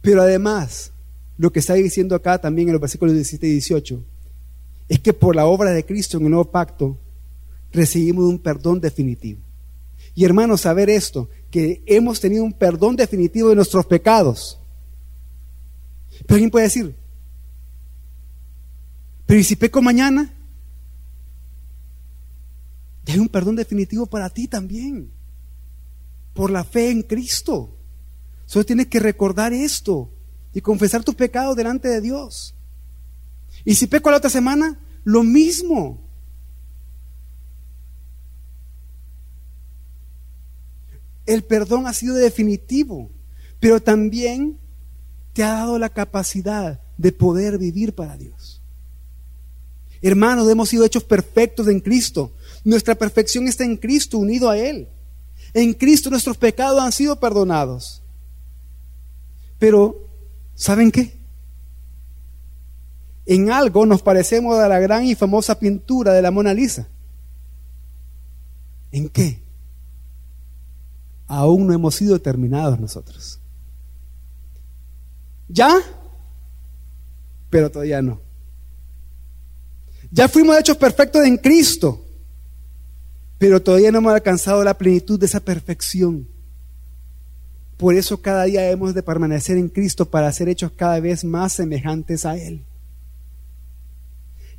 [0.00, 0.90] Pero además,
[1.38, 4.04] lo que está diciendo acá también en los versículos 17 y 18,
[4.88, 6.98] es que por la obra de Cristo en el nuevo pacto
[7.72, 9.40] recibimos un perdón definitivo.
[10.14, 14.58] Y hermanos, saber esto, que hemos tenido un perdón definitivo de nuestros pecados.
[16.26, 16.94] Pero alguien puede decir,
[19.24, 20.34] pero ¿y si peco mañana?
[23.06, 25.10] Hay un perdón definitivo para ti también,
[26.34, 27.76] por la fe en Cristo.
[28.46, 30.10] Solo tienes que recordar esto
[30.54, 32.54] y confesar tus pecados delante de Dios.
[33.64, 36.00] Y si peco la otra semana, lo mismo.
[41.26, 43.10] El perdón ha sido definitivo,
[43.60, 44.58] pero también
[45.32, 48.60] te ha dado la capacidad de poder vivir para Dios.
[50.02, 52.32] Hermanos, hemos sido hechos perfectos en Cristo.
[52.64, 54.88] Nuestra perfección está en Cristo, unido a Él.
[55.54, 58.02] En Cristo nuestros pecados han sido perdonados.
[59.58, 60.08] Pero,
[60.54, 61.22] ¿saben qué?
[63.26, 66.88] en algo nos parecemos a la gran y famosa pintura de la Mona Lisa.
[68.90, 69.40] ¿En qué?
[71.26, 73.38] Aún no hemos sido terminados nosotros.
[75.48, 75.80] ¿Ya?
[77.48, 78.20] Pero todavía no.
[80.10, 82.01] Ya fuimos hechos perfectos en Cristo,
[83.42, 86.28] pero todavía no hemos alcanzado la plenitud de esa perfección.
[87.76, 91.54] Por eso cada día hemos de permanecer en Cristo para ser hechos cada vez más
[91.54, 92.64] semejantes a Él.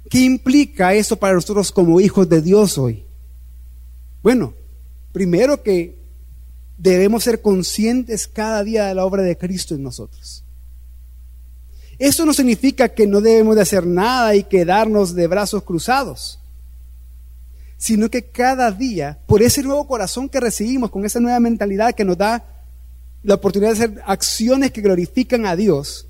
[0.10, 3.06] ¿Qué implica eso para nosotros como hijos de Dios hoy?
[4.22, 4.54] Bueno,
[5.14, 5.98] primero que
[6.78, 10.44] debemos ser conscientes cada día de la obra de Cristo en nosotros.
[11.98, 16.43] Eso no significa que no debemos de hacer nada y quedarnos de brazos cruzados.
[17.84, 22.06] Sino que cada día, por ese nuevo corazón que recibimos, con esa nueva mentalidad que
[22.06, 22.64] nos da
[23.24, 26.08] la oportunidad de hacer acciones que glorifican a Dios,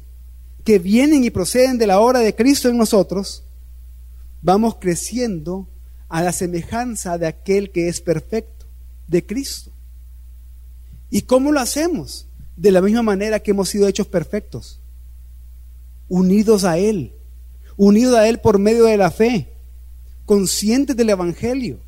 [0.64, 3.42] que vienen y proceden de la obra de Cristo en nosotros,
[4.44, 5.68] vamos creciendo
[6.10, 8.68] a la semejanza de aquel que es perfecto,
[9.08, 9.72] de Cristo.
[11.10, 12.28] ¿Y cómo lo hacemos?
[12.56, 14.80] De la misma manera que hemos sido hechos perfectos,
[16.08, 17.14] unidos a Él,
[17.78, 19.53] unidos a Él por medio de la fe,
[20.26, 21.80] conscientes del Evangelio,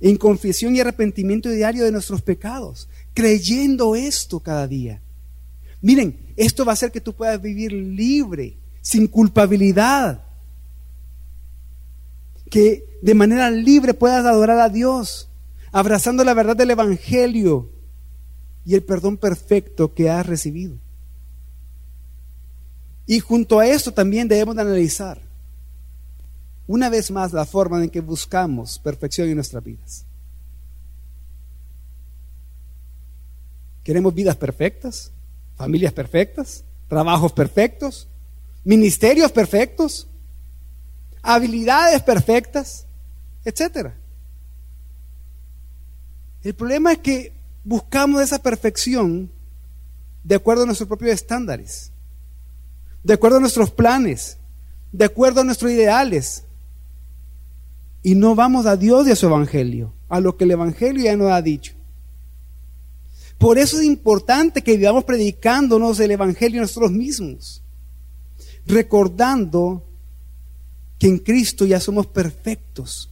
[0.00, 5.00] en confesión y arrepentimiento diario de nuestros pecados, creyendo esto cada día.
[5.80, 10.22] Miren, esto va a hacer que tú puedas vivir libre, sin culpabilidad,
[12.50, 15.28] que de manera libre puedas adorar a Dios,
[15.72, 17.70] abrazando la verdad del Evangelio
[18.64, 20.76] y el perdón perfecto que has recibido.
[23.06, 25.23] Y junto a esto también debemos de analizar
[26.66, 30.04] una vez más la forma en que buscamos perfección en nuestras vidas.
[33.82, 35.10] ¿Queremos vidas perfectas?
[35.56, 36.64] ¿Familias perfectas?
[36.88, 38.08] ¿Trabajos perfectos?
[38.64, 40.06] ¿Ministerios perfectos?
[41.24, 42.86] habilidades perfectas,
[43.44, 43.94] etcétera.
[46.42, 47.32] El problema es que
[47.64, 49.30] buscamos esa perfección
[50.22, 51.90] de acuerdo a nuestros propios estándares,
[53.02, 54.36] de acuerdo a nuestros planes,
[54.92, 56.44] de acuerdo a nuestros ideales.
[58.04, 61.16] Y no vamos a Dios y a su evangelio, a lo que el evangelio ya
[61.16, 61.72] nos ha dicho.
[63.38, 67.62] Por eso es importante que vivamos predicándonos el evangelio nosotros mismos,
[68.66, 69.82] recordando
[70.98, 73.10] que en Cristo ya somos perfectos.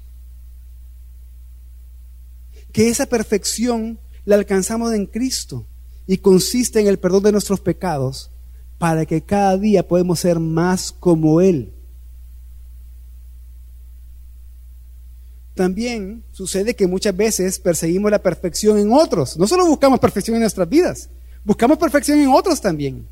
[2.70, 5.64] Que esa perfección la alcanzamos en Cristo
[6.06, 8.30] y consiste en el perdón de nuestros pecados
[8.76, 11.72] para que cada día podemos ser más como Él.
[15.54, 19.36] También sucede que muchas veces perseguimos la perfección en otros.
[19.36, 21.10] No solo buscamos perfección en nuestras vidas,
[21.44, 23.06] buscamos perfección en otros también.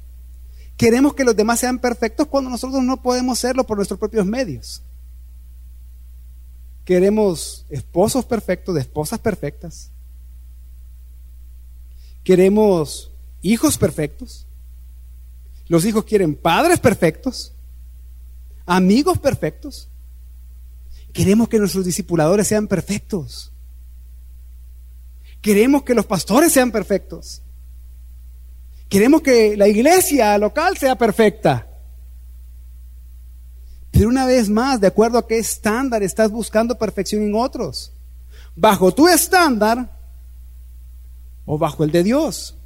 [0.76, 4.82] Queremos que los demás sean perfectos cuando nosotros no podemos serlo por nuestros propios medios.
[6.86, 9.91] Queremos esposos perfectos, esposas perfectas.
[12.24, 13.11] Queremos
[13.43, 14.47] hijos perfectos.
[15.68, 17.53] Los hijos quieren padres perfectos,
[18.64, 19.89] amigos perfectos.
[21.12, 23.52] Queremos que nuestros discipuladores sean perfectos.
[25.40, 27.42] Queremos que los pastores sean perfectos.
[28.88, 31.66] Queremos que la iglesia local sea perfecta.
[33.90, 37.92] Pero una vez más, de acuerdo a qué estándar estás buscando perfección en otros.
[38.54, 39.96] ¿Bajo tu estándar
[41.46, 42.56] o bajo el de Dios?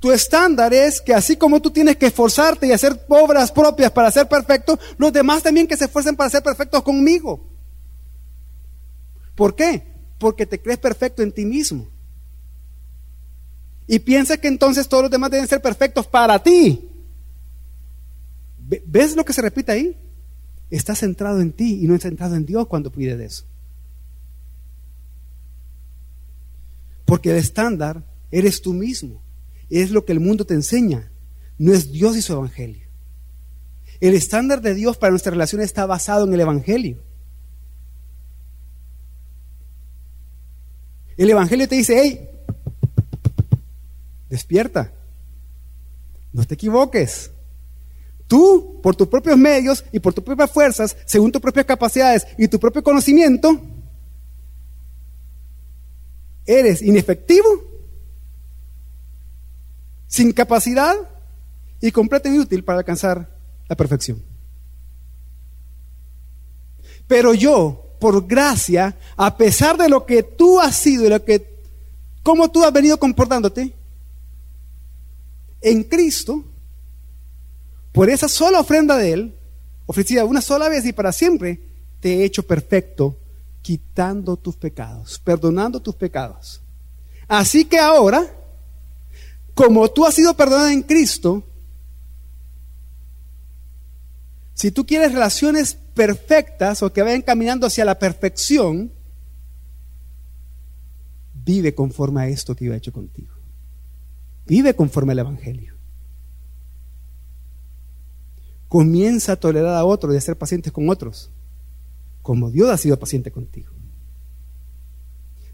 [0.00, 4.10] Tu estándar es que así como tú tienes que esforzarte y hacer obras propias para
[4.10, 7.48] ser perfecto, los demás también que se esfuercen para ser perfectos conmigo.
[9.34, 9.82] ¿Por qué?
[10.18, 11.88] Porque te crees perfecto en ti mismo.
[13.86, 16.88] Y piensa que entonces todos los demás deben ser perfectos para ti.
[18.58, 19.96] ¿Ves lo que se repite ahí?
[20.70, 23.44] Estás centrado en ti y no centrado en Dios cuando pide de eso.
[27.04, 29.22] Porque el estándar eres tú mismo.
[29.70, 31.10] Es lo que el mundo te enseña.
[31.58, 32.86] No es Dios y su evangelio.
[34.00, 36.98] El estándar de Dios para nuestra relación está basado en el evangelio.
[41.16, 42.28] El evangelio te dice, hey,
[44.28, 44.92] despierta.
[46.32, 47.30] No te equivoques.
[48.26, 52.48] Tú, por tus propios medios y por tus propias fuerzas, según tus propias capacidades y
[52.48, 53.60] tu propio conocimiento,
[56.44, 57.75] eres inefectivo,
[60.06, 60.94] sin capacidad
[61.80, 63.28] y completamente inútil para alcanzar
[63.68, 64.22] la perfección.
[67.06, 71.60] Pero yo, por gracia, a pesar de lo que tú has sido y lo que,
[72.22, 73.72] cómo tú has venido comportándote,
[75.60, 76.44] en Cristo,
[77.92, 79.34] por esa sola ofrenda de Él,
[79.86, 81.60] ofrecida una sola vez y para siempre,
[82.00, 83.16] te he hecho perfecto,
[83.62, 86.60] quitando tus pecados, perdonando tus pecados.
[87.26, 88.35] Así que ahora,
[89.56, 91.42] como tú has sido perdonado en Cristo,
[94.52, 98.92] si tú quieres relaciones perfectas o que vayan caminando hacia la perfección,
[101.32, 103.32] vive conforme a esto que yo he hecho contigo.
[104.46, 105.74] Vive conforme al Evangelio.
[108.68, 111.30] Comienza a tolerar a otros y a ser pacientes con otros,
[112.20, 113.72] como Dios ha sido paciente contigo.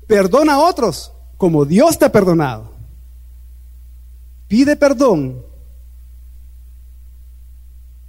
[0.08, 2.71] Perdona a otros, como Dios te ha perdonado.
[4.52, 5.42] Pide perdón,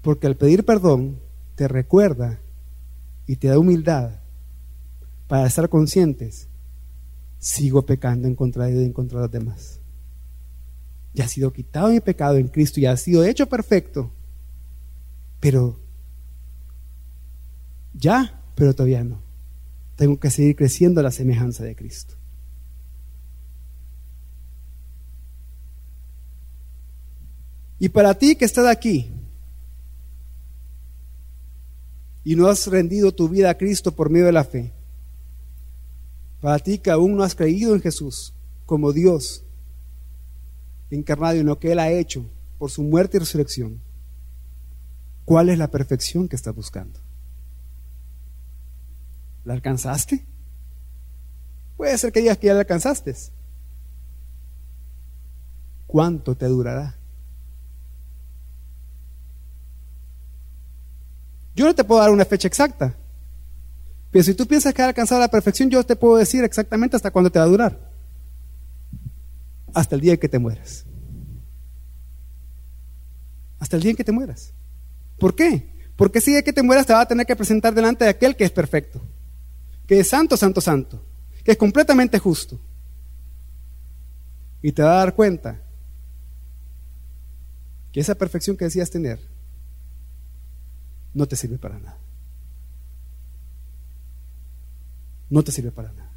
[0.02, 1.22] porque al pedir perdón
[1.56, 2.38] te recuerda
[3.26, 4.20] y te da humildad
[5.30, 6.50] para estar conscientes,
[7.40, 9.80] sigo pecando en contra de Dios y en contra de los demás.
[11.14, 14.12] Ya ha sido quitado mi pecado en Cristo, ya ha sido hecho perfecto,
[15.40, 15.80] pero
[17.94, 19.22] ya, pero todavía no.
[19.96, 22.16] Tengo que seguir creciendo la semejanza de Cristo.
[27.84, 29.12] Y para ti que estás aquí
[32.24, 34.72] y no has rendido tu vida a Cristo por medio de la fe,
[36.40, 38.34] para ti que aún no has creído en Jesús
[38.66, 39.44] como Dios
[40.92, 42.26] encarnado en lo que Él ha hecho
[42.58, 43.82] por su muerte y resurrección,
[45.26, 47.02] ¿cuál es la perfección que estás buscando?
[49.44, 50.24] ¿La alcanzaste?
[51.76, 53.14] Puede ser que digas que ya la alcanzaste.
[55.86, 57.03] ¿Cuánto te durará?
[61.56, 62.96] Yo no te puedo dar una fecha exacta.
[64.12, 67.12] Pero si tú piensas que has alcanzado la perfección, yo te puedo decir exactamente hasta
[67.12, 67.92] cuándo te va a durar.
[69.74, 70.86] Hasta el día en que te mueras.
[73.60, 74.54] Hasta el día en que te mueras.
[75.18, 75.74] ¿Por qué?
[75.96, 78.36] Porque si día que te mueras te va a tener que presentar delante de aquel
[78.36, 79.02] que es perfecto,
[79.88, 81.04] que es santo, santo, santo,
[81.44, 82.60] que es completamente justo.
[84.62, 85.62] Y te va a dar cuenta
[87.92, 89.33] que esa perfección que decías tener
[91.14, 91.98] no te sirve para nada.
[95.30, 96.12] No te sirve para nada.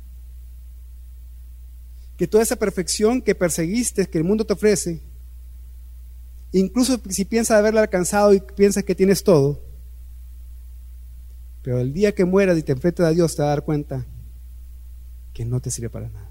[2.17, 5.03] Que toda esa perfección que perseguiste, que el mundo te ofrece,
[6.53, 9.61] incluso si piensas haberla alcanzado y piensas que tienes todo,
[11.63, 14.07] pero el día que mueras y te enfrentes a Dios te vas a dar cuenta
[15.35, 16.31] que no te sirve para nada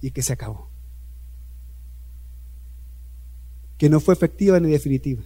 [0.00, 0.68] y que se acabó.
[3.78, 5.22] Que no fue efectiva ni definitiva.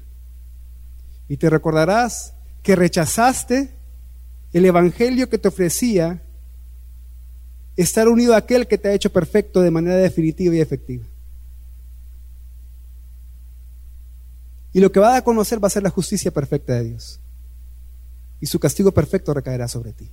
[1.29, 3.74] Y te recordarás que rechazaste
[4.53, 6.22] el Evangelio que te ofrecía
[7.77, 11.05] estar unido a aquel que te ha hecho perfecto de manera definitiva y efectiva.
[14.72, 17.20] Y lo que va a conocer va a ser la justicia perfecta de Dios.
[18.41, 20.11] Y su castigo perfecto recaerá sobre ti.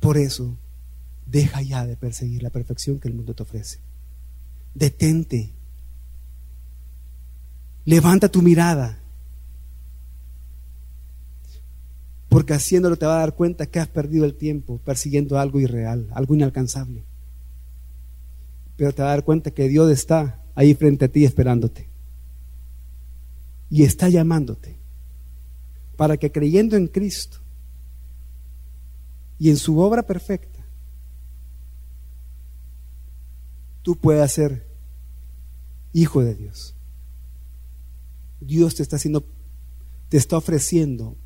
[0.00, 0.56] Por eso,
[1.26, 3.80] deja ya de perseguir la perfección que el mundo te ofrece.
[4.74, 5.50] Detente
[7.84, 8.98] Levanta tu mirada.
[12.28, 16.08] Porque haciéndolo te va a dar cuenta que has perdido el tiempo persiguiendo algo irreal,
[16.12, 17.04] algo inalcanzable.
[18.76, 21.88] Pero te va a dar cuenta que Dios está ahí frente a ti esperándote.
[23.70, 24.76] Y está llamándote
[25.96, 27.38] para que creyendo en Cristo
[29.38, 30.60] y en su obra perfecta,
[33.82, 34.66] tú puedas ser
[35.92, 36.74] hijo de Dios.
[38.46, 39.24] Dios te está haciendo,
[40.08, 41.16] te está ofreciendo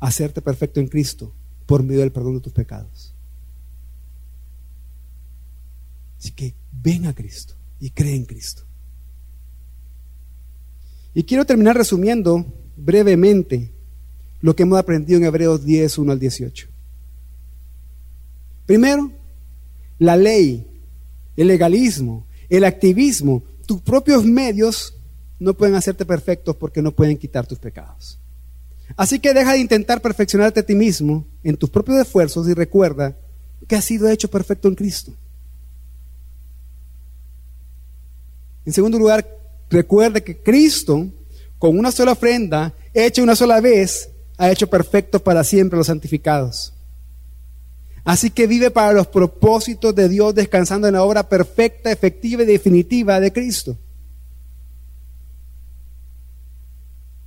[0.00, 1.32] hacerte perfecto en Cristo
[1.66, 3.14] por medio del perdón de tus pecados.
[6.18, 8.62] Así que ven a Cristo y cree en Cristo.
[11.14, 12.44] Y quiero terminar resumiendo
[12.76, 13.70] brevemente
[14.40, 16.68] lo que hemos aprendido en Hebreos 10, 1 al 18.
[18.66, 19.12] Primero,
[19.98, 20.66] la ley,
[21.36, 24.94] el legalismo, el activismo, tus propios medios
[25.44, 28.18] no pueden hacerte perfectos porque no pueden quitar tus pecados.
[28.96, 33.16] Así que deja de intentar perfeccionarte a ti mismo en tus propios esfuerzos y recuerda
[33.68, 35.12] que has sido hecho perfecto en Cristo.
[38.66, 39.26] En segundo lugar,
[39.70, 41.06] recuerda que Cristo,
[41.58, 46.72] con una sola ofrenda, hecha una sola vez, ha hecho perfecto para siempre los santificados.
[48.04, 52.46] Así que vive para los propósitos de Dios descansando en la obra perfecta, efectiva y
[52.46, 53.78] definitiva de Cristo.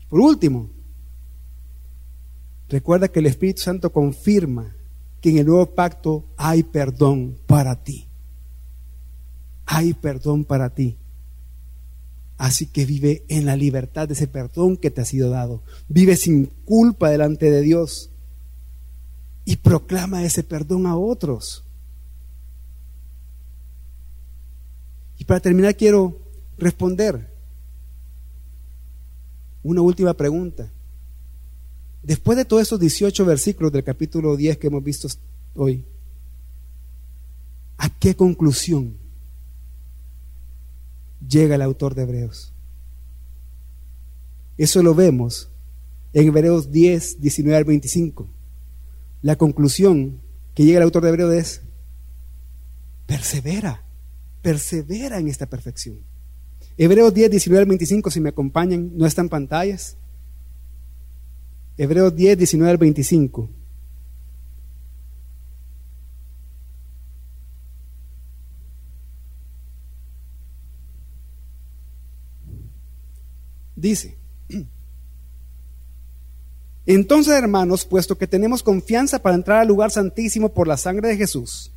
[0.10, 0.70] Por último,
[2.70, 4.76] recuerda que el Espíritu Santo confirma
[5.22, 8.08] que en el nuevo pacto hay perdón para ti.
[9.66, 10.98] Hay perdón para ti.
[12.38, 15.64] Así que vive en la libertad de ese perdón que te ha sido dado.
[15.90, 18.12] Vive sin culpa delante de Dios.
[19.44, 21.64] Y proclama ese perdón a otros.
[25.18, 26.22] Y para terminar quiero
[26.58, 27.37] responder
[29.68, 30.72] una última pregunta.
[32.02, 35.10] Después de todos esos 18 versículos del capítulo 10 que hemos visto
[35.56, 35.84] hoy,
[37.78, 38.96] ¿a qué conclusión
[41.28, 42.54] llega el autor de Hebreos?
[44.58, 45.50] Eso lo vemos
[46.14, 48.30] en Hebreos 10, 19 al 25.
[49.22, 50.22] La conclusión
[50.56, 51.62] que llega el autor de Hebreos es,
[53.06, 53.84] persevera,
[54.42, 56.00] persevera en esta perfección.
[56.78, 59.98] Hebreos 10, 19 al 25, si me acompañan, no están pantallas.
[61.76, 63.50] Hebreos 10, 19 al 25.
[73.76, 74.18] Dice,
[76.86, 81.18] entonces hermanos, puesto que tenemos confianza para entrar al lugar santísimo por la sangre de
[81.18, 81.72] Jesús,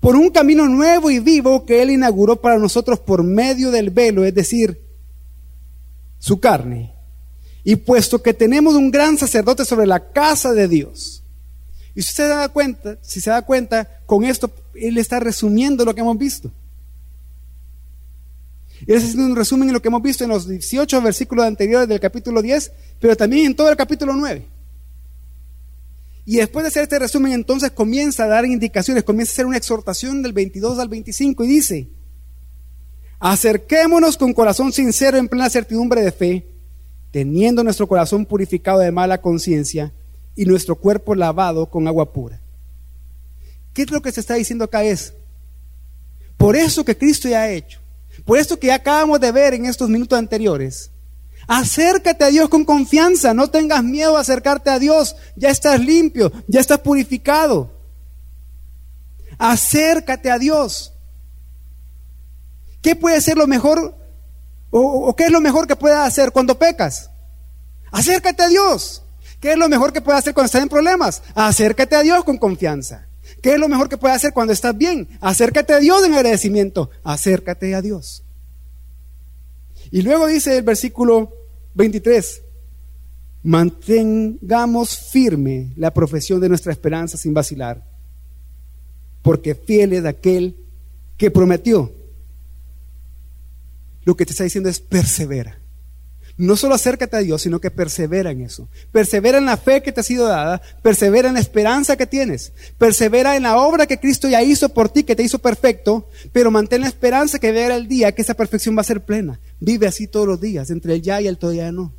[0.00, 4.24] por un camino nuevo y vivo que Él inauguró para nosotros por medio del velo,
[4.24, 4.80] es decir,
[6.18, 6.92] su carne,
[7.64, 11.22] y puesto que tenemos un gran sacerdote sobre la casa de Dios,
[11.94, 15.94] y si se da cuenta, si se da cuenta, con esto Él está resumiendo lo
[15.94, 16.48] que hemos visto.
[18.86, 21.98] Y es un resumen de lo que hemos visto en los 18 versículos anteriores del
[21.98, 22.70] capítulo 10,
[23.00, 24.46] pero también en todo el capítulo 9.
[26.30, 29.56] Y después de hacer este resumen, entonces comienza a dar indicaciones, comienza a hacer una
[29.56, 31.88] exhortación del 22 al 25 y dice,
[33.18, 36.46] acerquémonos con corazón sincero en plena certidumbre de fe,
[37.12, 39.90] teniendo nuestro corazón purificado de mala conciencia
[40.36, 42.38] y nuestro cuerpo lavado con agua pura.
[43.72, 44.84] ¿Qué es lo que se está diciendo acá?
[44.84, 45.14] Es,
[46.36, 47.80] por eso que Cristo ya ha hecho,
[48.26, 50.90] por esto que ya acabamos de ver en estos minutos anteriores.
[51.50, 56.30] Acércate a Dios con confianza, no tengas miedo a acercarte a Dios, ya estás limpio,
[56.46, 57.72] ya estás purificado.
[59.38, 60.92] Acércate a Dios.
[62.82, 63.96] ¿Qué puede ser lo mejor
[64.70, 67.10] o, qué es lo mejor que puedas hacer cuando pecas?
[67.90, 69.02] Acércate a Dios.
[69.40, 71.22] ¿Qué es lo mejor que puedes hacer cuando estás en problemas?
[71.34, 73.06] Acércate a Dios con confianza.
[73.40, 75.08] ¿Qué es lo mejor que puedes hacer cuando estás bien?
[75.22, 76.90] Acércate a Dios en agradecimiento.
[77.04, 78.22] Acércate a Dios.
[79.90, 81.37] Y luego dice el versículo
[81.78, 82.42] 23,
[83.44, 87.84] mantengamos firme la profesión de nuestra esperanza sin vacilar,
[89.22, 90.56] porque fiel es aquel
[91.16, 91.92] que prometió.
[94.04, 95.58] Lo que te está diciendo es persevera.
[96.36, 98.68] No solo acércate a Dios, sino que persevera en eso.
[98.90, 102.52] Persevera en la fe que te ha sido dada, persevera en la esperanza que tienes,
[102.76, 106.50] persevera en la obra que Cristo ya hizo por ti, que te hizo perfecto, pero
[106.50, 109.38] mantén la esperanza que vea el día que esa perfección va a ser plena.
[109.60, 111.92] Vive así todos los días, entre el ya y el todavía no.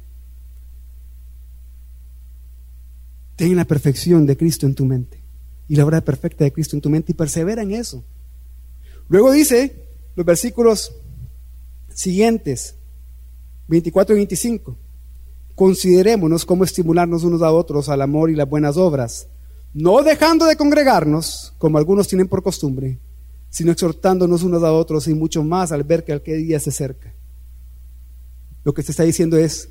[3.36, 5.22] Ten la perfección de Cristo en tu mente
[5.68, 8.04] y la obra perfecta de Cristo en tu mente y persevera en eso.
[9.08, 9.86] Luego dice
[10.16, 10.94] los versículos
[11.94, 12.76] siguientes,
[13.68, 14.78] 24 y 25.
[15.56, 19.28] Considerémonos cómo estimularnos unos a otros al amor y las buenas obras,
[19.74, 22.98] no dejando de congregarnos, como algunos tienen por costumbre,
[23.50, 27.14] sino exhortándonos unos a otros y mucho más al ver que aquel día se acerca.
[28.64, 29.70] Lo que se está diciendo es,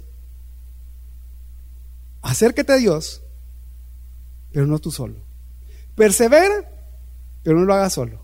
[2.23, 3.23] acércate a Dios,
[4.53, 5.17] pero no tú solo.
[5.95, 6.71] Persevera,
[7.43, 8.21] pero no lo hagas solo,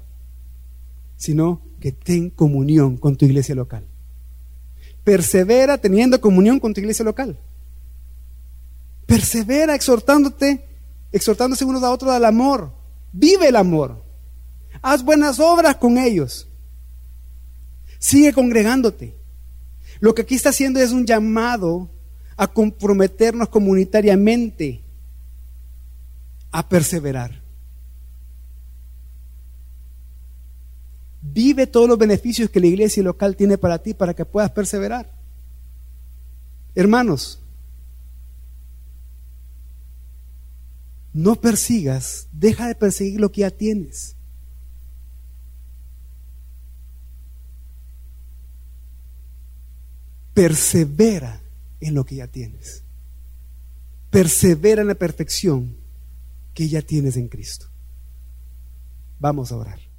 [1.17, 3.87] sino que ten comunión con tu iglesia local.
[5.03, 7.39] Persevera teniendo comunión con tu iglesia local.
[9.07, 10.65] Persevera exhortándote,
[11.13, 12.73] exhortándose unos a otros al amor.
[13.13, 14.03] Vive el amor.
[14.81, 16.49] Haz buenas obras con ellos.
[17.99, 19.15] Sigue congregándote.
[20.01, 21.91] Lo que aquí está haciendo es un llamado
[22.37, 24.83] a comprometernos comunitariamente
[26.51, 27.43] a perseverar.
[31.21, 35.11] Vive todos los beneficios que la iglesia local tiene para ti para que puedas perseverar.
[36.75, 37.41] Hermanos,
[41.13, 44.17] no persigas, deja de perseguir lo que ya tienes.
[50.35, 51.41] Persevera
[51.81, 52.83] en lo que ya tienes.
[54.11, 55.77] Persevera en la perfección
[56.53, 57.67] que ya tienes en Cristo.
[59.19, 59.94] Vamos a orar.